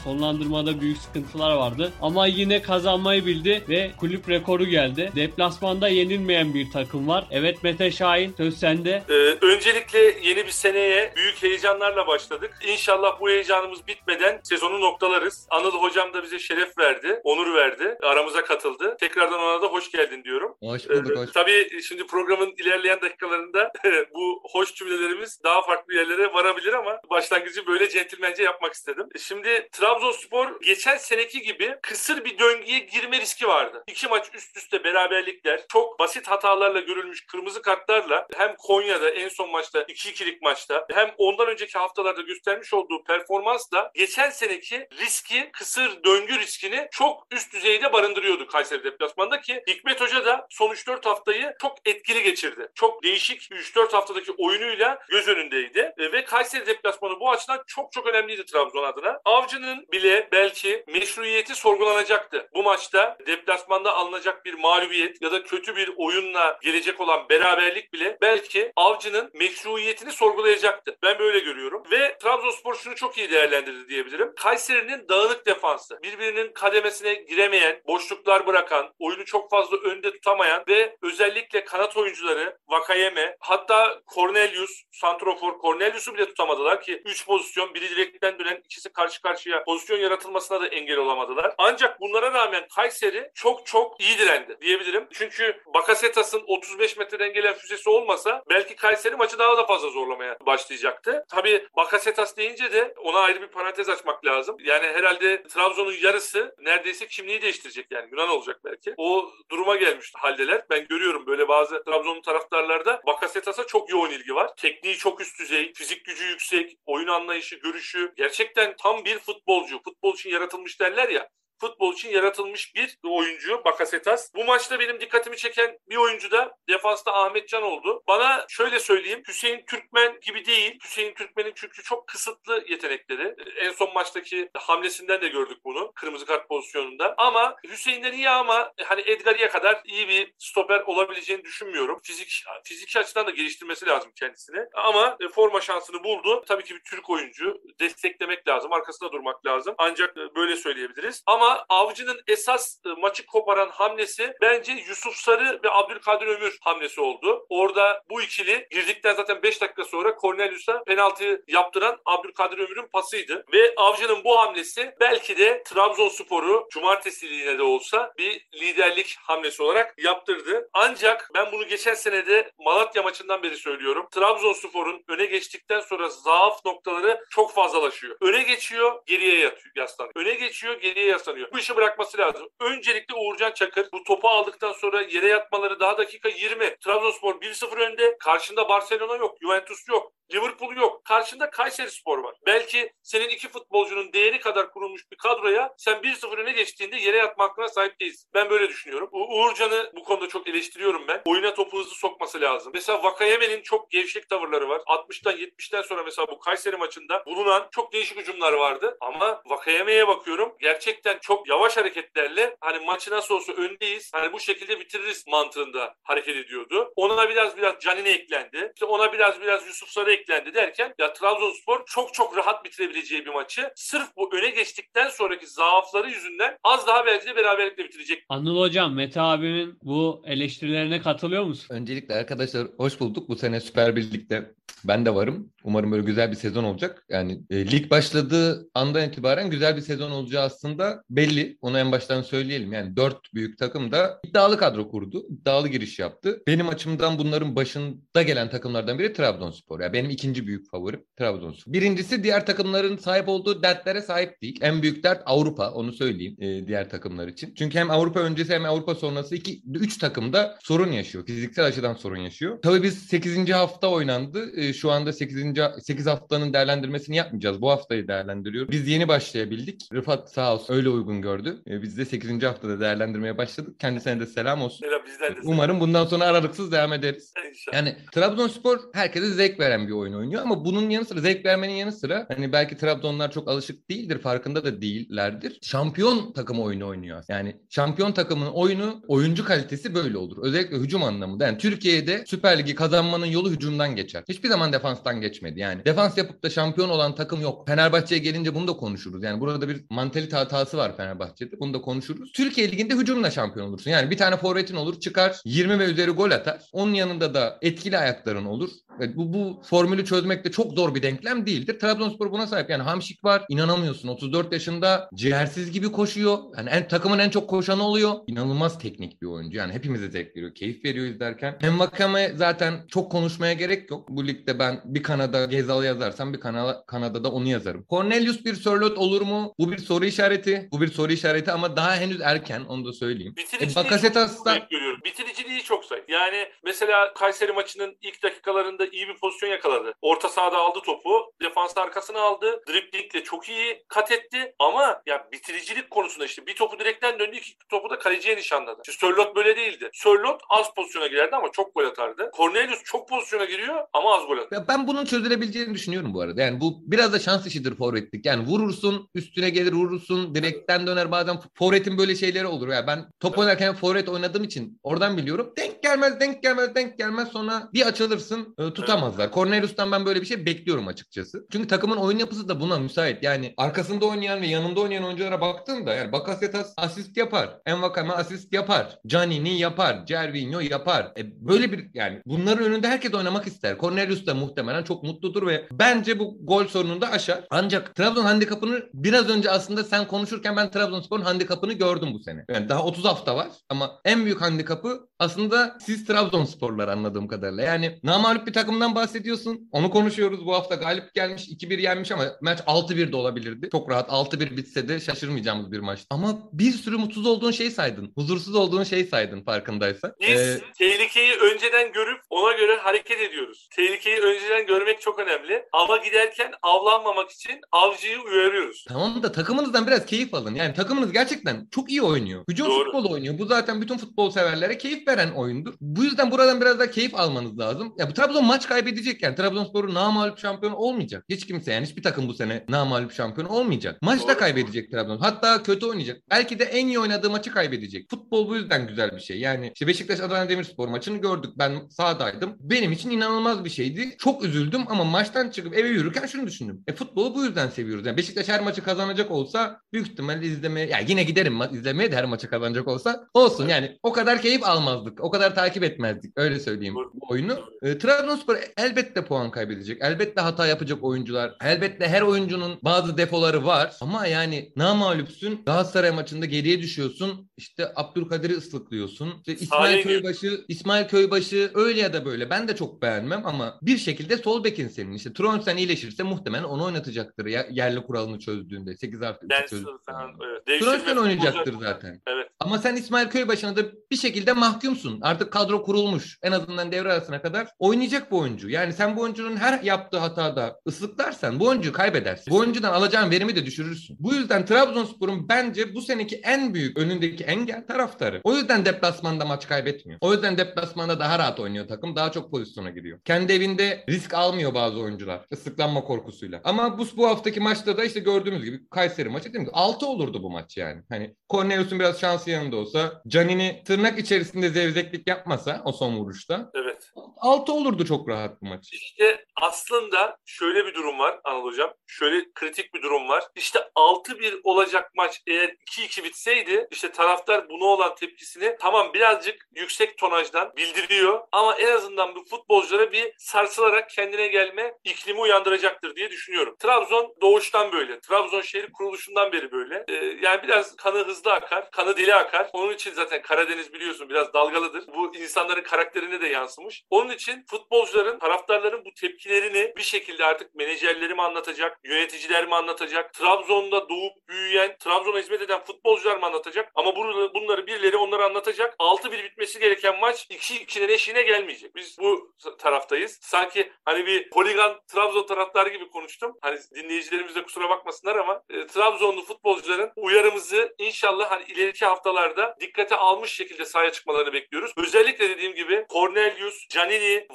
sonlandırmada 0.56 0.80
büyük 0.80 0.98
sıkıntılar 0.98 1.56
vardı. 1.56 1.92
Ama 2.02 2.26
yine 2.26 2.62
kazanmayı 2.62 3.26
bildi 3.26 3.64
ve 3.68 3.90
kulüp 4.00 4.28
rekoru 4.28 4.64
geldi. 4.64 5.12
Deplasmanda 5.16 5.88
yenilmeyen 5.88 6.54
bir 6.54 6.70
takım 6.70 7.08
var. 7.08 7.24
Evet 7.30 7.62
Mete 7.62 7.90
Şahin 7.90 8.34
söz 8.36 8.58
sende. 8.58 9.02
Ee, 9.08 9.12
öncelikle 9.46 9.98
yeni 9.98 10.46
bir 10.46 10.50
seneye 10.50 11.12
büyük 11.16 11.42
heyecanlarla 11.42 12.06
başladık. 12.06 12.54
İnşallah 12.68 13.20
bu 13.20 13.28
heyecanımız 13.30 13.86
bitmeden 13.86 14.40
sezonu 14.42 14.80
noktalarız. 14.80 15.46
Anıl 15.50 15.70
hocam 15.72 16.14
da 16.14 16.22
bize 16.22 16.38
şeref 16.38 16.78
verdi, 16.78 17.20
onur 17.24 17.54
verdi. 17.54 17.98
Aramıza 18.02 18.44
katıldı. 18.44 18.96
Tekrardan 19.00 19.40
ona 19.40 19.62
da 19.62 19.66
hoş 19.66 19.90
geldin 19.92 20.24
diyorum. 20.24 20.54
Hoş 20.62 20.84
Ee, 20.86 20.88
bulduk 20.88 21.16
hoş. 21.18 21.30
tabii 21.34 21.82
şimdi 21.88 22.06
programın 22.06 22.54
ilerleyen 22.58 23.00
dakikalarında 23.00 23.72
bu 24.14 24.42
hoş 24.52 24.74
cümlelerimiz 24.74 25.40
daha 25.44 25.62
farklı 25.62 25.94
yerlere 25.94 26.32
varabilir 26.34 26.72
ama 26.72 27.00
başlangıcı 27.10 27.66
böyle 27.66 27.88
centilmence 27.88 28.42
yapmak 28.42 28.72
istedim. 28.74 29.06
Şimdi 29.20 29.68
Trabzonspor 29.72 30.45
geçen 30.62 30.96
seneki 30.96 31.42
gibi 31.42 31.78
kısır 31.82 32.24
bir 32.24 32.38
döngüye 32.38 32.78
girme 32.78 33.20
riski 33.20 33.48
vardı. 33.48 33.84
İki 33.86 34.08
maç 34.08 34.26
üst 34.34 34.56
üste 34.56 34.84
beraberlikler, 34.84 35.60
çok 35.68 35.98
basit 35.98 36.28
hatalarla 36.28 36.80
görülmüş 36.80 37.26
kırmızı 37.26 37.62
kartlarla 37.62 38.26
hem 38.36 38.56
Konya'da 38.56 39.10
en 39.10 39.28
son 39.28 39.50
maçta 39.50 39.82
2-2'lik 39.82 40.42
maçta 40.42 40.86
hem 40.92 41.14
ondan 41.18 41.48
önceki 41.48 41.78
haftalarda 41.78 42.22
göstermiş 42.22 42.74
olduğu 42.74 43.04
performansla 43.04 43.90
geçen 43.94 44.30
seneki 44.30 44.88
riski, 45.00 45.50
kısır 45.52 46.04
döngü 46.04 46.38
riskini 46.38 46.88
çok 46.92 47.26
üst 47.30 47.52
düzeyde 47.52 47.92
barındırıyordu 47.92 48.46
Kayseri 48.46 48.84
deplasmanda 48.84 49.40
ki 49.40 49.62
Hikmet 49.68 50.00
Hoca 50.00 50.24
da 50.24 50.46
son 50.50 50.70
3-4 50.70 51.04
haftayı 51.04 51.54
çok 51.60 51.76
etkili 51.84 52.22
geçirdi. 52.22 52.68
Çok 52.74 53.02
değişik 53.02 53.42
3-4 53.42 53.92
haftadaki 53.92 54.32
oyunuyla 54.32 54.98
göz 55.08 55.28
önündeydi 55.28 55.92
ve 55.98 56.24
Kayseri 56.24 56.66
deplasmanı 56.66 57.20
bu 57.20 57.30
açıdan 57.30 57.62
çok 57.66 57.92
çok 57.92 58.06
önemliydi 58.06 58.44
Trabzon 58.44 58.84
adına. 58.84 59.20
Avcı'nın 59.24 59.86
bile 59.92 60.28
belki 60.36 60.84
meşruiyeti 60.86 61.54
sorgulanacaktı. 61.54 62.48
Bu 62.54 62.62
maçta 62.62 63.18
deplasmanda 63.26 63.94
alınacak 63.94 64.44
bir 64.44 64.54
mağlubiyet 64.54 65.22
ya 65.22 65.32
da 65.32 65.42
kötü 65.42 65.76
bir 65.76 65.92
oyunla 65.96 66.58
gelecek 66.62 67.00
olan 67.00 67.28
beraberlik 67.30 67.92
bile 67.92 68.18
belki 68.20 68.72
Avcı'nın 68.76 69.30
meşruiyetini 69.34 70.12
sorgulayacaktı. 70.12 70.98
Ben 71.02 71.18
böyle 71.18 71.38
görüyorum. 71.38 71.82
Ve 71.90 72.18
Trabzonspor 72.18 72.74
şunu 72.74 72.94
çok 72.94 73.18
iyi 73.18 73.30
değerlendirdi 73.30 73.88
diyebilirim. 73.88 74.32
Kayseri'nin 74.36 75.08
dağınık 75.08 75.46
defansı, 75.46 75.98
birbirinin 76.02 76.52
kademesine 76.52 77.14
giremeyen, 77.14 77.80
boşluklar 77.86 78.46
bırakan, 78.46 78.94
oyunu 78.98 79.24
çok 79.24 79.50
fazla 79.50 79.76
önde 79.76 80.12
tutamayan 80.12 80.64
ve 80.68 80.96
özellikle 81.02 81.64
kanat 81.64 81.96
oyuncuları 81.96 82.58
Vakayeme, 82.68 83.36
hatta 83.40 84.00
Cornelius, 84.14 84.82
Santrofor 84.92 85.60
Cornelius'u 85.60 86.14
bile 86.14 86.26
tutamadılar 86.26 86.82
ki 86.82 87.02
3 87.04 87.26
pozisyon, 87.26 87.74
biri 87.74 87.90
direkten 87.90 88.38
dönen, 88.38 88.60
ikisi 88.64 88.92
karşı 88.92 89.22
karşıya 89.22 89.64
pozisyon 89.64 89.98
yaratılmasına 90.26 90.60
da 90.60 90.66
engel 90.66 90.96
olamadılar. 90.96 91.54
Ancak 91.58 92.00
bunlara 92.00 92.32
rağmen 92.32 92.66
Kayseri 92.76 93.30
çok 93.34 93.66
çok 93.66 94.00
iyi 94.00 94.18
direndi 94.18 94.58
diyebilirim. 94.60 95.08
Çünkü 95.12 95.62
Bakasetas'ın 95.74 96.42
35 96.46 96.96
metreden 96.96 97.32
gelen 97.32 97.54
füzesi 97.54 97.90
olmasa 97.90 98.42
belki 98.50 98.76
Kayseri 98.76 99.16
maçı 99.16 99.38
daha 99.38 99.56
da 99.56 99.66
fazla 99.66 99.90
zorlamaya 99.90 100.38
başlayacaktı. 100.46 101.24
Tabii 101.28 101.66
Bakasetas 101.76 102.36
deyince 102.36 102.72
de 102.72 102.94
ona 102.96 103.18
ayrı 103.18 103.42
bir 103.42 103.48
parantez 103.48 103.88
açmak 103.88 104.24
lazım. 104.24 104.56
Yani 104.60 104.86
herhalde 104.86 105.42
Trabzon'un 105.42 105.96
yarısı 106.02 106.54
neredeyse 106.58 107.06
kimliği 107.06 107.42
değiştirecek 107.42 107.86
yani 107.90 108.08
Yunan 108.10 108.28
olacak 108.28 108.60
belki. 108.64 108.94
O 108.96 109.30
duruma 109.50 109.76
gelmiş 109.76 110.12
haldeler. 110.14 110.62
Ben 110.70 110.86
görüyorum 110.88 111.26
böyle 111.26 111.48
bazı 111.48 111.84
Trabzon'un 111.84 112.22
taraftarlarda 112.22 113.00
Bakasetas'a 113.06 113.66
çok 113.66 113.90
yoğun 113.90 114.10
ilgi 114.10 114.34
var. 114.34 114.56
Tekniği 114.56 114.96
çok 114.96 115.20
üst 115.20 115.40
düzey, 115.40 115.72
fizik 115.72 116.04
gücü 116.04 116.24
yüksek, 116.24 116.78
oyun 116.86 117.08
anlayışı, 117.08 117.56
görüşü. 117.56 118.12
Gerçekten 118.16 118.76
tam 118.76 119.04
bir 119.04 119.18
futbolcu. 119.18 119.82
Futbol 119.82 120.15
için 120.16 120.30
yaratılmış 120.30 120.80
derler 120.80 121.08
ya 121.08 121.28
futbol 121.60 121.92
için 121.92 122.10
yaratılmış 122.10 122.74
bir 122.74 122.98
oyuncu 123.04 123.64
Bakasetas. 123.64 124.34
Bu 124.34 124.44
maçta 124.44 124.80
benim 124.80 125.00
dikkatimi 125.00 125.36
çeken 125.36 125.78
bir 125.90 125.96
oyuncu 125.96 126.30
da 126.30 126.56
defansta 126.68 127.12
Ahmet 127.12 127.48
Can 127.48 127.62
oldu. 127.62 128.02
Bana 128.08 128.44
şöyle 128.48 128.80
söyleyeyim 128.80 129.22
Hüseyin 129.28 129.64
Türkmen 129.66 130.20
gibi 130.20 130.44
değil. 130.44 130.78
Hüseyin 130.84 131.14
Türkmen'in 131.14 131.52
çünkü 131.54 131.82
çok 131.82 132.08
kısıtlı 132.08 132.64
yetenekleri. 132.68 133.34
En 133.56 133.72
son 133.72 133.94
maçtaki 133.94 134.50
hamlesinden 134.54 135.20
de 135.20 135.28
gördük 135.28 135.58
bunu. 135.64 135.92
Kırmızı 135.92 136.26
kart 136.26 136.48
pozisyonunda. 136.48 137.14
Ama 137.18 137.56
Hüseyin'den 137.64 138.12
iyi 138.12 138.28
ama 138.30 138.72
hani 138.84 139.02
Edgar'ya 139.06 139.50
kadar 139.50 139.80
iyi 139.84 140.08
bir 140.08 140.34
stoper 140.38 140.80
olabileceğini 140.80 141.44
düşünmüyorum. 141.44 142.00
Fizik 142.02 142.44
fiziki 142.64 142.98
açıdan 142.98 143.26
da 143.26 143.30
geliştirmesi 143.30 143.86
lazım 143.86 144.12
kendisini. 144.16 144.60
Ama 144.74 145.18
forma 145.34 145.60
şansını 145.60 146.04
buldu. 146.04 146.44
Tabii 146.48 146.64
ki 146.64 146.74
bir 146.74 146.82
Türk 146.90 147.10
oyuncu. 147.10 147.60
Desteklemek 147.80 148.48
lazım. 148.48 148.72
Arkasında 148.72 149.12
durmak 149.12 149.46
lazım. 149.46 149.74
Ancak 149.78 150.16
böyle 150.16 150.56
söyleyebiliriz. 150.56 151.22
Ama 151.26 151.45
ama 151.46 151.66
Avcı'nın 151.68 152.20
esas 152.26 152.80
e, 152.86 152.88
maçı 153.00 153.26
koparan 153.26 153.68
hamlesi 153.68 154.34
bence 154.40 154.72
Yusuf 154.72 155.16
Sarı 155.16 155.60
ve 155.64 155.70
Abdülkadir 155.70 156.26
Ömür 156.26 156.58
hamlesi 156.60 157.00
oldu. 157.00 157.46
Orada 157.48 158.02
bu 158.10 158.22
ikili 158.22 158.66
girdikten 158.70 159.14
zaten 159.14 159.42
5 159.42 159.60
dakika 159.60 159.84
sonra 159.84 160.16
Cornelius'a 160.20 160.84
penaltıyı 160.84 161.42
yaptıran 161.48 161.98
Abdülkadir 162.04 162.58
Ömür'ün 162.58 162.86
pasıydı. 162.86 163.44
Ve 163.52 163.74
Avcı'nın 163.76 164.24
bu 164.24 164.38
hamlesi 164.38 164.94
belki 165.00 165.38
de 165.38 165.62
Trabzonspor'u 165.62 166.68
cumartesiliğine 166.70 167.58
de 167.58 167.62
olsa 167.62 168.12
bir 168.18 168.46
liderlik 168.54 169.16
hamlesi 169.20 169.62
olarak 169.62 169.94
yaptırdı. 169.98 170.68
Ancak 170.72 171.30
ben 171.34 171.52
bunu 171.52 171.66
geçen 171.66 171.94
senede 171.94 172.50
Malatya 172.58 173.02
maçından 173.02 173.42
beri 173.42 173.56
söylüyorum. 173.56 174.08
Trabzonspor'un 174.10 175.04
öne 175.08 175.26
geçtikten 175.26 175.80
sonra 175.80 176.08
zaaf 176.08 176.64
noktaları 176.64 177.24
çok 177.30 177.54
fazlalaşıyor. 177.54 178.16
Öne 178.20 178.42
geçiyor, 178.42 179.02
geriye 179.06 179.38
yatıyor, 179.38 179.72
yaslanıyor. 179.76 180.14
Öne 180.16 180.34
geçiyor, 180.34 180.80
geriye 180.80 181.06
yaslanıyor. 181.06 181.35
Bu 181.52 181.58
işi 181.58 181.76
bırakması 181.76 182.18
lazım. 182.18 182.48
Öncelikle 182.60 183.14
Uğurcan 183.14 183.52
Çakır 183.52 183.88
bu 183.92 184.04
topu 184.04 184.28
aldıktan 184.28 184.72
sonra 184.72 185.02
yere 185.02 185.26
yatmaları 185.26 185.80
daha 185.80 185.98
dakika 185.98 186.28
20. 186.28 186.76
Trabzonspor 186.76 187.40
1-0 187.40 187.76
önde. 187.76 188.16
Karşında 188.18 188.68
Barcelona 188.68 189.16
yok, 189.16 189.36
Juventus 189.42 189.88
yok. 189.88 190.12
Liverpool 190.34 190.76
yok. 190.76 191.04
Karşında 191.04 191.50
Kayseri 191.50 191.90
Spor 191.90 192.18
var. 192.18 192.34
Belki 192.46 192.92
senin 193.02 193.28
iki 193.28 193.48
futbolcunun 193.48 194.12
değeri 194.12 194.40
kadar 194.40 194.72
kurulmuş 194.72 195.10
bir 195.12 195.16
kadroya 195.16 195.74
sen 195.78 195.94
1-0 196.02 196.36
öne 196.36 196.52
geçtiğinde 196.52 196.96
yere 196.96 197.16
yatma 197.16 197.44
hakkına 197.44 197.68
sahip 197.68 198.00
değilsin. 198.00 198.30
Ben 198.34 198.50
böyle 198.50 198.68
düşünüyorum. 198.68 199.08
U- 199.12 199.26
Uğurcan'ı 199.40 199.92
bu 199.96 200.04
konuda 200.04 200.28
çok 200.28 200.48
eleştiriyorum 200.48 201.08
ben. 201.08 201.22
Oyuna 201.26 201.54
topu 201.54 201.78
hızlı 201.78 201.94
sokması 201.94 202.40
lazım. 202.40 202.72
Mesela 202.74 203.02
Vakayeme'nin 203.02 203.62
çok 203.62 203.90
gevşek 203.90 204.28
tavırları 204.28 204.68
var. 204.68 204.80
60'tan 204.86 205.36
70'ten 205.36 205.82
sonra 205.82 206.02
mesela 206.02 206.26
bu 206.28 206.38
Kayseri 206.38 206.76
maçında 206.76 207.22
bulunan 207.26 207.68
çok 207.72 207.92
değişik 207.92 208.18
hücumlar 208.18 208.52
vardı. 208.52 208.96
Ama 209.00 209.42
Vakayeme'ye 209.46 210.08
bakıyorum. 210.08 210.56
Gerçekten 210.60 211.18
çok 211.18 211.48
yavaş 211.48 211.76
hareketlerle 211.76 212.56
hani 212.60 212.86
maçı 212.86 213.10
nasıl 213.10 213.34
olsa 213.34 213.52
öndeyiz. 213.52 214.10
Hani 214.14 214.32
bu 214.32 214.40
şekilde 214.40 214.80
bitiririz 214.80 215.26
mantığında 215.26 215.94
hareket 216.02 216.36
ediyordu. 216.36 216.92
Ona 216.96 217.28
biraz 217.28 217.56
biraz 217.56 217.74
Canine 217.80 218.10
eklendi. 218.10 218.72
İşte 218.74 218.84
ona 218.86 219.12
biraz 219.12 219.40
biraz 219.40 219.66
Yusuf 219.66 219.88
Sarı 219.88 220.15
eklendi 220.20 220.54
derken 220.54 220.94
ya 220.98 221.12
Trabzonspor 221.12 221.86
çok 221.86 222.14
çok 222.14 222.36
rahat 222.36 222.64
bitirebileceği 222.64 223.26
bir 223.26 223.30
maçı 223.30 223.70
sırf 223.76 224.16
bu 224.16 224.36
öne 224.36 224.50
geçtikten 224.50 225.08
sonraki 225.08 225.46
zaafları 225.46 226.10
yüzünden 226.10 226.58
az 226.64 226.86
daha 226.86 227.06
belki 227.06 227.26
de 227.26 227.36
beraberlikle 227.36 227.84
bitirecek. 227.84 228.24
Anıl 228.28 228.60
Hocam, 228.60 228.94
Mete 228.94 229.20
abimin 229.20 229.78
bu 229.82 230.22
eleştirilerine 230.26 231.00
katılıyor 231.00 231.44
musun? 231.44 231.74
Öncelikle 231.74 232.14
arkadaşlar 232.14 232.66
hoş 232.78 233.00
bulduk. 233.00 233.28
Bu 233.28 233.36
sene 233.36 233.60
Süper 233.60 233.96
Birlik'te 233.96 234.50
ben 234.84 235.06
de 235.06 235.14
varım. 235.14 235.52
Umarım 235.64 235.92
böyle 235.92 236.02
güzel 236.02 236.30
bir 236.30 236.36
sezon 236.36 236.64
olacak. 236.64 237.04
Yani 237.08 237.40
e, 237.50 237.70
lig 237.70 237.90
başladığı 237.90 238.70
andan 238.74 239.08
itibaren 239.08 239.50
güzel 239.50 239.76
bir 239.76 239.80
sezon 239.80 240.10
olacağı 240.10 240.44
aslında 240.44 241.02
belli. 241.10 241.58
Onu 241.60 241.78
en 241.78 241.92
baştan 241.92 242.22
söyleyelim. 242.22 242.72
Yani 242.72 242.96
dört 242.96 243.34
büyük 243.34 243.58
takım 243.58 243.92
da 243.92 244.20
iddialı 244.24 244.58
kadro 244.58 244.88
kurdu. 244.88 245.26
iddialı 245.30 245.68
giriş 245.68 245.98
yaptı. 245.98 246.42
Benim 246.46 246.68
açımdan 246.68 247.18
bunların 247.18 247.56
başında 247.56 248.22
gelen 248.22 248.50
takımlardan 248.50 248.98
biri 248.98 249.12
Trabzonspor. 249.12 249.80
Yani 249.80 249.92
benim 249.92 250.05
ikinci 250.08 250.46
büyük 250.46 250.70
favorim 250.70 251.04
Trabzonspor. 251.18 251.72
Birincisi 251.72 252.24
diğer 252.24 252.46
takımların 252.46 252.96
sahip 252.96 253.28
olduğu 253.28 253.62
dertlere 253.62 254.00
sahip 254.00 254.42
değil. 254.42 254.58
En 254.62 254.82
büyük 254.82 255.04
dert 255.04 255.22
Avrupa 255.26 255.70
onu 255.70 255.92
söyleyeyim 255.92 256.36
e, 256.40 256.66
diğer 256.66 256.90
takımlar 256.90 257.28
için. 257.28 257.54
Çünkü 257.54 257.78
hem 257.78 257.90
Avrupa 257.90 258.20
öncesi 258.20 258.54
hem 258.54 258.64
Avrupa 258.64 258.94
sonrası 258.94 259.34
iki, 259.34 259.62
üç 259.74 259.98
takımda 259.98 260.58
sorun 260.62 260.92
yaşıyor. 260.92 261.26
Fiziksel 261.26 261.64
açıdan 261.64 261.94
sorun 261.94 262.16
yaşıyor. 262.16 262.58
Tabii 262.62 262.82
biz 262.82 262.98
8. 262.98 263.50
hafta 263.52 263.90
oynandı. 263.90 264.60
E, 264.60 264.72
şu 264.72 264.90
anda 264.90 265.12
8. 265.12 265.44
8 265.82 266.06
haftanın 266.06 266.52
değerlendirmesini 266.52 267.16
yapmayacağız. 267.16 267.60
Bu 267.60 267.70
haftayı 267.70 268.08
değerlendiriyoruz. 268.08 268.72
Biz 268.72 268.88
yeni 268.88 269.08
başlayabildik. 269.08 269.88
Rıfat 269.92 270.32
sağ 270.32 270.54
olsun 270.54 270.74
öyle 270.74 270.88
uygun 270.88 271.22
gördü. 271.22 271.62
E, 271.66 271.82
biz 271.82 271.98
de 271.98 272.04
8. 272.04 272.42
haftada 272.42 272.80
değerlendirmeye 272.80 273.38
başladık. 273.38 273.80
Kendisine 273.80 274.20
de 274.20 274.26
selam 274.26 274.62
olsun. 274.62 274.86
Selam 274.86 275.00
bizden 275.06 275.36
de. 275.36 275.38
Umarım 275.44 275.80
bundan 275.80 276.04
sonra 276.06 276.24
aralıksız 276.24 276.72
devam 276.72 276.92
ederiz. 276.92 277.32
İnşallah. 277.48 277.76
Yani 277.76 277.96
Trabzonspor 278.12 278.78
herkese 278.92 279.30
zevk 279.30 279.60
veren 279.60 279.88
bir 279.88 279.92
oyun 279.96 280.14
oynuyor 280.14 280.42
ama 280.42 280.64
bunun 280.64 280.90
yanı 280.90 281.04
sıra 281.04 281.20
zevk 281.20 281.44
vermenin 281.44 281.72
yanı 281.72 281.92
sıra 281.92 282.26
hani 282.36 282.52
belki 282.52 282.76
Trabzonlar 282.76 283.32
çok 283.32 283.48
alışık 283.48 283.90
değildir 283.90 284.18
farkında 284.18 284.64
da 284.64 284.82
değillerdir. 284.82 285.58
Şampiyon 285.62 286.32
takım 286.32 286.60
oyunu 286.60 286.86
oynuyor. 286.86 287.24
Yani 287.28 287.56
şampiyon 287.70 288.12
takımın 288.12 288.46
oyunu 288.46 289.02
oyuncu 289.08 289.44
kalitesi 289.44 289.94
böyle 289.94 290.18
olur. 290.18 290.36
Özellikle 290.42 290.76
hücum 290.76 291.02
anlamında. 291.02 291.46
Yani 291.46 291.58
Türkiye'de 291.58 292.24
Süper 292.26 292.58
Ligi 292.58 292.74
kazanmanın 292.74 293.26
yolu 293.26 293.50
hücumdan 293.50 293.96
geçer. 293.96 294.24
Hiçbir 294.28 294.48
zaman 294.48 294.72
defanstan 294.72 295.20
geçmedi. 295.20 295.60
Yani 295.60 295.84
defans 295.84 296.18
yapıp 296.18 296.42
da 296.42 296.50
şampiyon 296.50 296.88
olan 296.88 297.14
takım 297.14 297.40
yok. 297.40 297.68
Fenerbahçe'ye 297.68 298.20
gelince 298.20 298.54
bunu 298.54 298.68
da 298.68 298.72
konuşuruz. 298.72 299.22
Yani 299.22 299.40
burada 299.40 299.68
bir 299.68 299.84
mantalite 299.90 300.36
hatası 300.36 300.76
var 300.76 300.96
Fenerbahçe'de. 300.96 301.60
Bunu 301.60 301.74
da 301.74 301.80
konuşuruz. 301.80 302.32
Türkiye 302.32 302.72
Ligi'nde 302.72 302.94
hücumla 302.94 303.30
şampiyon 303.30 303.68
olursun. 303.68 303.90
Yani 303.90 304.10
bir 304.10 304.16
tane 304.16 304.36
forvetin 304.36 304.76
olur 304.76 305.00
çıkar 305.00 305.36
20 305.44 305.78
ve 305.78 305.84
üzeri 305.84 306.10
gol 306.10 306.30
atar. 306.30 306.60
Onun 306.72 306.94
yanında 306.94 307.34
da 307.34 307.58
etkili 307.62 307.98
ayakların 307.98 308.44
olur. 308.44 308.70
Bu, 309.00 309.32
bu 309.32 309.62
formülü 309.62 310.04
çözmek 310.04 310.44
de 310.44 310.50
çok 310.50 310.72
zor 310.72 310.94
bir 310.94 311.02
denklem 311.02 311.46
değildir. 311.46 311.78
Trabzonspor 311.78 312.32
buna 312.32 312.46
sahip. 312.46 312.70
Yani 312.70 312.82
Hamşik 312.82 313.24
var. 313.24 313.44
inanamıyorsun. 313.48 314.08
34 314.08 314.52
yaşında 314.52 315.08
ciğersiz 315.14 315.72
gibi 315.72 315.92
koşuyor. 315.92 316.38
Yani 316.58 316.70
en, 316.70 316.88
takımın 316.88 317.18
en 317.18 317.30
çok 317.30 317.50
koşanı 317.50 317.82
oluyor. 317.82 318.14
İnanılmaz 318.26 318.78
teknik 318.78 319.22
bir 319.22 319.26
oyuncu. 319.26 319.58
Yani 319.58 319.72
hepimize 319.72 320.08
zevk 320.08 320.36
veriyor. 320.36 320.54
Keyif 320.54 320.84
veriyor 320.84 321.06
izlerken. 321.06 321.56
Hem 321.60 321.78
Vakame 321.78 322.32
zaten 322.34 322.74
çok 322.88 323.12
konuşmaya 323.12 323.52
gerek 323.52 323.90
yok. 323.90 324.08
Bu 324.08 324.26
ligde 324.26 324.58
ben 324.58 324.80
bir 324.84 325.02
Kanada 325.02 325.44
Gezal 325.44 325.84
yazarsam 325.84 326.32
bir 326.32 326.40
Kanada, 326.40 326.84
Kanada'da 326.86 327.30
onu 327.32 327.48
yazarım. 327.48 327.86
Cornelius 327.90 328.44
bir 328.44 328.54
Sörlot 328.54 328.98
olur 328.98 329.20
mu? 329.22 329.54
Bu 329.58 329.72
bir 329.72 329.78
soru 329.78 330.04
işareti. 330.04 330.68
Bu 330.72 330.80
bir 330.80 330.88
soru 330.88 331.12
işareti 331.12 331.52
ama 331.52 331.76
daha 331.76 331.96
henüz 331.96 332.20
erken 332.20 332.60
onu 332.64 332.84
da 332.84 332.92
söyleyeyim. 332.92 333.32
E, 333.32 333.36
Bitiriciliği 333.36 333.76
Bakasetas 333.76 334.36
çok 334.36 334.44
zayıf 334.44 334.70
görüyorum. 334.70 335.00
Bitiriciliği 335.04 335.62
çok 335.62 335.84
zayıf. 335.84 336.08
Yani 336.08 336.46
mesela 336.64 337.14
Kayseri 337.14 337.52
maçının 337.52 337.96
ilk 338.02 338.22
dakikalarında 338.22 338.85
iyi 338.92 339.08
bir 339.08 339.16
pozisyon 339.16 339.50
yakaladı. 339.50 339.94
Orta 340.02 340.28
sahada 340.28 340.58
aldı 340.58 340.78
topu. 340.84 341.32
Defans 341.42 341.76
arkasına 341.76 342.20
aldı. 342.20 342.62
Driplingle 342.68 343.24
çok 343.24 343.48
iyi 343.48 343.84
kat 343.88 344.12
etti. 344.12 344.54
Ama 344.58 345.02
ya 345.06 345.28
bitiricilik 345.32 345.90
konusunda 345.90 346.24
işte 346.24 346.46
bir 346.46 346.54
topu 346.54 346.78
direkten 346.78 347.18
döndü. 347.18 347.36
iki 347.36 347.52
topu 347.68 347.90
da 347.90 347.98
kaleciye 347.98 348.36
nişanladı. 348.36 348.82
İşte 348.88 349.06
Sörlot 349.06 349.36
böyle 349.36 349.56
değildi. 349.56 349.90
Sörlot 349.92 350.40
az 350.48 350.74
pozisyona 350.74 351.06
girerdi 351.06 351.36
ama 351.36 351.52
çok 351.52 351.74
gol 351.74 351.84
atardı. 351.84 352.30
Cornelius 352.36 352.82
çok 352.84 353.08
pozisyona 353.08 353.44
giriyor 353.44 353.84
ama 353.92 354.14
az 354.14 354.26
gol. 354.26 354.36
Ya 354.52 354.68
ben 354.68 354.86
bunun 354.86 355.04
çözülebileceğini 355.04 355.74
düşünüyorum 355.74 356.14
bu 356.14 356.20
arada. 356.20 356.42
Yani 356.42 356.60
bu 356.60 356.74
biraz 356.86 357.12
da 357.12 357.18
şans 357.18 357.46
işidir 357.46 357.76
forvetlik. 357.76 358.26
Yani 358.26 358.46
vurursun, 358.46 359.10
üstüne 359.14 359.50
gelir 359.50 359.72
vurursun, 359.72 360.34
direkten 360.34 360.86
döner 360.86 361.10
bazen 361.10 361.38
forvetin 361.54 361.98
böyle 361.98 362.14
şeyleri 362.14 362.46
olur. 362.46 362.68
Yani 362.68 362.86
ben 362.86 363.06
top 363.20 363.38
oynarken 363.38 363.74
forvet 363.74 364.08
oynadığım 364.08 364.44
için 364.44 364.80
oradan 364.82 365.16
biliyorum. 365.16 365.52
Denk 365.56 365.82
gelmez, 365.82 366.20
denk 366.20 366.42
gelmez, 366.42 366.74
denk 366.74 366.98
gelmez 366.98 367.28
sonra 367.28 367.68
bir 367.74 367.86
açılırsın 367.86 368.54
e, 368.58 368.72
tutamazlar. 368.76 369.32
Cornelius'tan 369.32 369.92
ben 369.92 370.06
böyle 370.06 370.20
bir 370.20 370.26
şey 370.26 370.46
bekliyorum 370.46 370.88
açıkçası. 370.88 371.46
Çünkü 371.52 371.68
takımın 371.68 371.96
oyun 371.96 372.18
yapısı 372.18 372.48
da 372.48 372.60
buna 372.60 372.78
müsait. 372.78 373.22
Yani 373.22 373.54
arkasında 373.56 374.06
oynayan 374.06 374.42
ve 374.42 374.46
yanında 374.46 374.80
oynayan 374.80 375.04
oyunculara 375.04 375.40
baktığında 375.40 375.94
yani 375.94 376.12
Bakasetas 376.12 376.74
asist 376.76 377.16
yapar. 377.16 377.50
Envakame 377.66 378.12
asist 378.12 378.52
yapar. 378.52 378.98
Canini 379.06 379.58
yapar. 379.58 380.06
Cervinho 380.06 380.60
yapar. 380.60 381.12
E, 381.18 381.46
böyle 381.46 381.72
bir 381.72 381.90
yani 381.94 382.22
bunların 382.26 382.64
önünde 382.64 382.88
herkes 382.88 383.14
oynamak 383.14 383.46
ister. 383.46 383.78
Cornelius 383.78 384.26
da 384.26 384.34
muhtemelen 384.34 384.82
çok 384.82 385.02
mutludur 385.02 385.46
ve 385.46 385.64
bence 385.72 386.18
bu 386.18 386.38
gol 386.40 386.66
sorununu 386.66 387.00
da 387.00 387.10
aşar. 387.10 387.44
Ancak 387.50 387.94
Trabzon 387.94 388.24
handikapını 388.24 388.82
biraz 388.94 389.28
önce 389.28 389.50
aslında 389.50 389.84
sen 389.84 390.06
konuşurken 390.06 390.56
ben 390.56 390.70
Trabzonspor'un 390.70 391.22
handikapını 391.22 391.72
gördüm 391.72 392.08
bu 392.14 392.18
sene. 392.18 392.44
Yani 392.50 392.68
daha 392.68 392.82
30 392.82 393.04
hafta 393.04 393.36
var 393.36 393.48
ama 393.68 394.00
en 394.04 394.24
büyük 394.24 394.40
handikapı 394.40 395.08
aslında 395.18 395.76
siz 395.80 396.04
Trabzonsporlar 396.06 396.88
anladığım 396.88 397.28
kadarıyla. 397.28 397.64
Yani 397.64 398.00
namalup 398.02 398.46
bir 398.46 398.52
takımdan 398.66 398.94
bahsediyorsun. 398.94 399.68
Onu 399.72 399.90
konuşuyoruz. 399.90 400.46
Bu 400.46 400.54
hafta 400.54 400.74
galip 400.74 401.14
gelmiş 401.14 401.48
2-1 401.48 401.80
yenmiş 401.80 402.12
ama 402.12 402.24
maç 402.40 402.58
6-1 402.60 403.12
de 403.12 403.16
olabilirdi. 403.16 403.68
Çok 403.72 403.90
rahat 403.90 404.10
6-1 404.10 404.56
bitse 404.56 404.88
de 404.88 405.00
şaşırmayacağımız 405.00 405.72
bir 405.72 405.80
maç. 405.80 406.00
Ama 406.10 406.38
bir 406.52 406.72
sürü 406.72 406.96
mutsuz 406.96 407.26
olduğun 407.26 407.50
şey 407.50 407.70
saydın. 407.70 408.12
Huzursuz 408.14 408.54
olduğun 408.54 408.84
şey 408.84 409.04
saydın 409.04 409.44
farkındaysan. 409.44 410.12
Biz 410.20 410.40
Ee, 410.40 410.60
tehlikeyi 410.78 411.32
önceden 411.36 411.92
görüp 411.92 412.20
ona 412.30 412.52
göre 412.52 412.76
hareket 412.76 413.20
ediyoruz. 413.20 413.68
Tehlikeyi 413.76 414.16
önceden 414.18 414.66
görmek 414.66 415.00
çok 415.00 415.18
önemli. 415.18 415.64
Ava 415.72 415.96
giderken 415.96 416.52
avlanmamak 416.62 417.30
için 417.30 417.60
avcıyı 417.72 418.20
uyarıyoruz. 418.20 418.84
Tamam 418.88 419.22
da 419.22 419.32
takımınızdan 419.32 419.86
biraz 419.86 420.06
keyif 420.06 420.34
alın. 420.34 420.54
Yani 420.54 420.74
takımınız 420.74 421.12
gerçekten 421.12 421.68
çok 421.70 421.90
iyi 421.90 422.02
oynuyor. 422.02 422.44
Hücum 422.50 422.66
Doğru. 422.66 422.84
futbol 422.84 423.10
oynuyor. 423.12 423.38
Bu 423.38 423.46
zaten 423.46 423.80
bütün 423.82 423.98
futbol 423.98 424.30
severlere 424.30 424.78
keyif 424.78 425.08
veren 425.08 425.30
oyundur. 425.30 425.74
Bu 425.80 426.04
yüzden 426.04 426.30
buradan 426.30 426.60
biraz 426.60 426.78
daha 426.78 426.90
keyif 426.90 427.14
almanız 427.14 427.58
lazım. 427.58 427.94
Ya 427.98 428.08
bu 428.10 428.14
Trabzon 428.14 428.44
maç 428.44 428.55
kaybedecek 428.64 429.22
yani. 429.22 429.36
Trabzonspor'un 429.36 429.94
namalup 429.94 430.38
şampiyon 430.38 430.72
olmayacak. 430.72 431.24
Hiç 431.28 431.46
kimse 431.46 431.72
yani 431.72 431.86
hiçbir 431.86 432.02
takım 432.02 432.28
bu 432.28 432.34
sene 432.34 432.64
namalup 432.68 433.12
şampiyon 433.12 433.48
olmayacak. 433.48 434.02
Maçta 434.02 434.28
Doğru. 434.28 434.38
kaybedecek 434.38 434.90
Trabzon. 434.90 435.18
Hatta 435.18 435.62
kötü 435.62 435.86
oynayacak. 435.86 436.22
Belki 436.30 436.58
de 436.58 436.64
en 436.64 436.86
iyi 436.86 436.98
oynadığı 436.98 437.30
maçı 437.30 437.50
kaybedecek. 437.52 438.10
Futbol 438.10 438.48
bu 438.48 438.56
yüzden 438.56 438.86
güzel 438.88 439.16
bir 439.16 439.20
şey. 439.20 439.40
Yani 439.40 439.70
işte 439.74 439.86
Beşiktaş 439.86 440.20
Adana 440.20 440.48
Demirspor 440.48 440.88
maçını 440.88 441.18
gördük. 441.18 441.50
Ben 441.58 441.88
sahadaydım. 441.90 442.56
Benim 442.60 442.92
için 442.92 443.10
inanılmaz 443.10 443.64
bir 443.64 443.70
şeydi. 443.70 444.16
Çok 444.18 444.44
üzüldüm 444.44 444.82
ama 444.88 445.04
maçtan 445.04 445.50
çıkıp 445.50 445.78
eve 445.78 445.88
yürürken 445.88 446.26
şunu 446.26 446.46
düşündüm. 446.46 446.80
E 446.86 446.92
futbolu 446.92 447.34
bu 447.34 447.44
yüzden 447.44 447.68
seviyoruz. 447.68 448.06
Yani 448.06 448.16
Beşiktaş 448.16 448.48
her 448.48 448.60
maçı 448.60 448.84
kazanacak 448.84 449.30
olsa 449.30 449.80
büyük 449.92 450.08
ihtimalle 450.08 450.46
izlemeye 450.46 450.86
ya 450.86 450.98
yine 450.98 451.22
giderim 451.22 451.56
izlemeye 451.72 452.12
de 452.12 452.16
her 452.16 452.24
maçı 452.24 452.50
kazanacak 452.50 452.88
olsa 452.88 453.26
olsun. 453.34 453.68
Yani 453.68 453.98
o 454.02 454.12
kadar 454.12 454.42
keyif 454.42 454.64
almazdık. 454.64 455.24
O 455.24 455.30
kadar 455.30 455.54
takip 455.54 455.84
etmezdik. 455.84 456.32
Öyle 456.36 456.60
söyleyeyim 456.60 456.94
bu 456.94 457.26
oyunu. 457.28 457.58
E, 457.82 457.98
Trabzonspor 457.98 458.45
elbette 458.76 459.24
puan 459.24 459.50
kaybedecek. 459.50 459.98
Elbette 460.02 460.40
hata 460.40 460.66
yapacak 460.66 461.04
oyuncular. 461.04 461.54
Elbette 461.64 462.08
her 462.08 462.22
oyuncunun 462.22 462.78
bazı 462.82 463.16
defoları 463.16 463.66
var. 463.66 463.92
Ama 464.00 464.26
yani 464.26 464.72
namalüpsün 464.76 465.62
Galatasaray 465.66 466.10
maçında 466.10 466.46
geriye 466.46 466.78
düşüyorsun. 466.82 467.50
İşte 467.56 467.92
Abdülkadir'i 467.96 468.52
ıslıklıyorsun. 468.56 469.34
İşte 469.38 469.54
İsmail 469.64 469.96
gir. 469.96 470.02
Köybaşı, 470.02 470.64
İsmail 470.68 471.08
Köybaşı 471.08 471.70
öyle 471.74 472.00
ya 472.00 472.12
da 472.12 472.24
böyle. 472.24 472.50
Ben 472.50 472.68
de 472.68 472.76
çok 472.76 473.02
beğenmem 473.02 473.46
ama 473.46 473.78
bir 473.82 473.98
şekilde 473.98 474.36
sol 474.36 474.64
bekin 474.64 474.88
senin. 474.88 475.12
İşte 475.12 475.32
Tronsen 475.32 475.76
iyileşirse 475.76 476.22
muhtemelen 476.22 476.64
onu 476.64 476.84
oynatacaktır. 476.84 477.46
Yerli 477.70 478.02
kuralını 478.02 478.38
çözdüğünde. 478.38 478.96
8 478.96 479.22
artı 479.22 479.46
3'ü 479.46 479.50
Densil 479.50 479.76
çözdüğünde. 479.76 480.78
Tronsen 480.80 481.16
oynayacaktır 481.16 481.72
futbolcu- 481.72 481.84
zaten. 481.84 482.22
Evet. 482.26 482.46
Ama 482.60 482.78
sen 482.78 482.96
İsmail 482.96 483.28
Köybaşı'na 483.28 483.76
da 483.76 483.80
bir 484.10 484.16
şekilde 484.16 484.52
mahkumsun. 484.52 485.20
Artık 485.22 485.52
kadro 485.52 485.82
kurulmuş. 485.82 486.38
En 486.42 486.52
azından 486.52 486.92
devre 486.92 487.12
arasına 487.12 487.42
kadar 487.42 487.68
oynayacak 487.78 488.30
bu 488.30 488.35
oyuncu. 488.38 488.68
Yani 488.68 488.92
sen 488.92 489.16
bu 489.16 489.20
oyuncunun 489.20 489.56
her 489.56 489.82
yaptığı 489.82 490.18
hatada 490.18 490.80
ıslıklarsan 490.88 491.60
bu 491.60 491.66
oyuncuyu 491.66 491.92
kaybedersin. 491.92 492.50
Bu 492.50 492.56
oyuncudan 492.56 492.92
alacağın 492.92 493.30
verimi 493.30 493.56
de 493.56 493.66
düşürürsün. 493.66 494.16
Bu 494.20 494.34
yüzden 494.34 494.66
Trabzonspor'un 494.66 495.48
bence 495.48 495.94
bu 495.94 496.02
seneki 496.02 496.36
en 496.36 496.74
büyük 496.74 496.98
önündeki 496.98 497.44
engel 497.44 497.86
taraftarı. 497.86 498.40
O 498.44 498.56
yüzden 498.56 498.84
deplasmanda 498.84 499.44
maç 499.44 499.68
kaybetmiyor. 499.68 500.18
O 500.22 500.32
yüzden 500.32 500.58
deplasmanda 500.58 501.20
daha 501.20 501.38
rahat 501.38 501.60
oynuyor 501.60 501.88
takım. 501.88 502.16
Daha 502.16 502.32
çok 502.32 502.50
pozisyona 502.50 502.90
giriyor. 502.90 503.18
Kendi 503.24 503.52
evinde 503.52 504.04
risk 504.08 504.34
almıyor 504.34 504.74
bazı 504.74 505.00
oyuncular. 505.00 505.46
Islıklanma 505.50 506.04
korkusuyla. 506.04 506.60
Ama 506.64 506.98
bu, 506.98 507.06
bu 507.16 507.28
haftaki 507.28 507.60
maçta 507.60 507.96
da 507.96 508.04
işte 508.04 508.20
gördüğümüz 508.20 508.64
gibi 508.64 508.88
Kayseri 508.88 509.28
maçı 509.28 509.52
değil 509.52 509.64
mi? 509.64 509.70
6 509.72 510.06
olurdu 510.06 510.42
bu 510.42 510.50
maç 510.50 510.76
yani. 510.76 511.02
Hani 511.08 511.36
Cornelius'un 511.50 512.00
biraz 512.00 512.20
şansı 512.20 512.50
yanında 512.50 512.76
olsa, 512.76 513.22
Canini 513.28 513.82
tırnak 513.86 514.18
içerisinde 514.18 514.68
zevzeklik 514.68 515.28
yapmasa 515.28 515.82
o 515.84 515.92
son 515.92 516.16
vuruşta 516.16 516.70
Evet. 516.74 517.10
6 517.36 517.72
olurdu 517.72 518.04
çok 518.04 518.15
rahat 518.28 518.62
bu 518.62 518.66
maç. 518.66 518.92
İşte 518.92 519.44
aslında 519.62 520.36
şöyle 520.46 520.86
bir 520.86 520.94
durum 520.94 521.18
var 521.18 521.40
Anıl 521.44 521.62
Hocam. 521.62 521.92
Şöyle 522.06 522.52
kritik 522.54 522.94
bir 522.94 523.02
durum 523.02 523.28
var. 523.28 523.44
İşte 523.54 523.78
6-1 523.94 524.60
olacak 524.64 525.10
maç 525.14 525.40
eğer 525.46 525.68
2-2 525.68 526.24
bitseydi 526.24 526.86
işte 526.90 527.12
taraftar 527.12 527.68
buna 527.68 527.84
olan 527.84 528.14
tepkisini 528.14 528.76
tamam 528.80 529.14
birazcık 529.14 529.68
yüksek 529.74 530.18
tonajdan 530.18 530.72
bildiriyor 530.76 531.40
ama 531.52 531.74
en 531.74 531.92
azından 531.92 532.34
bu 532.34 532.44
futbolculara 532.44 533.12
bir 533.12 533.32
sarsılarak 533.38 534.10
kendine 534.10 534.46
gelme 534.46 534.92
iklimi 535.04 535.40
uyandıracaktır 535.40 536.16
diye 536.16 536.30
düşünüyorum. 536.30 536.76
Trabzon 536.78 537.34
doğuştan 537.40 537.92
böyle. 537.92 538.20
Trabzon 538.20 538.60
şehri 538.60 538.92
kuruluşundan 538.92 539.52
beri 539.52 539.72
böyle. 539.72 540.04
Ee, 540.08 540.14
yani 540.42 540.62
biraz 540.62 540.96
kanı 540.96 541.18
hızlı 541.18 541.52
akar, 541.52 541.90
kanı 541.90 542.16
dili 542.16 542.34
akar. 542.34 542.70
Onun 542.72 542.94
için 542.94 543.12
zaten 543.12 543.42
Karadeniz 543.42 543.92
biliyorsun 543.92 544.28
biraz 544.28 544.52
dalgalıdır. 544.52 545.04
Bu 545.14 545.36
insanların 545.36 545.82
karakterine 545.82 546.40
de 546.40 546.48
yansımış. 546.48 547.02
Onun 547.10 547.30
için 547.30 547.64
futbolcuların, 548.06 548.38
taraftarların 548.38 549.04
bu 549.04 549.14
tepkilerini 549.14 549.92
bir 549.96 550.02
şekilde 550.02 550.44
artık 550.44 550.74
menajerleri 550.74 551.34
mi 551.34 551.42
anlatacak, 551.42 552.00
yöneticiler 552.04 552.66
mi 552.66 552.74
anlatacak, 552.74 553.34
Trabzon'da 553.34 554.08
doğup 554.08 554.48
büyüyen, 554.48 554.96
Trabzon'a 554.98 555.38
hizmet 555.38 555.62
eden 555.62 555.84
futbolcular 555.84 556.36
mı 556.36 556.46
anlatacak? 556.46 556.92
Ama 556.94 557.16
bunları 557.54 557.86
birileri 557.86 558.16
onlara 558.16 558.44
anlatacak. 558.44 558.94
6-1 558.98 559.44
bitmesi 559.44 559.78
gereken 559.78 560.20
maç 560.20 560.46
2-2'nin 560.50 561.08
eşiğine 561.08 561.42
gelmeyecek. 561.42 561.96
Biz 561.96 562.18
bu 562.18 562.52
taraftayız. 562.78 563.38
Sanki 563.42 563.92
hani 564.04 564.26
bir 564.26 564.50
poligan 564.50 565.00
Trabzon 565.12 565.46
taraftarı 565.46 565.88
gibi 565.88 566.08
konuştum. 566.08 566.56
Hani 566.60 566.78
dinleyicilerimiz 566.94 567.54
de 567.54 567.62
kusura 567.62 567.88
bakmasınlar 567.88 568.36
ama 568.36 568.62
e, 568.70 568.86
Trabzonlu 568.86 569.42
futbolcuların 569.42 570.12
uyarımızı 570.16 570.94
inşallah 570.98 571.50
hani 571.50 571.64
ileriki 571.64 572.06
haftalarda 572.06 572.76
dikkate 572.80 573.16
almış 573.16 573.52
şekilde 573.52 573.84
sahaya 573.84 574.12
çıkmalarını 574.12 574.52
bekliyoruz. 574.52 574.92
Özellikle 574.96 575.48
dediğim 575.48 575.74
gibi 575.74 576.06
Cornelius, 576.12 576.88
Canini, 576.88 577.46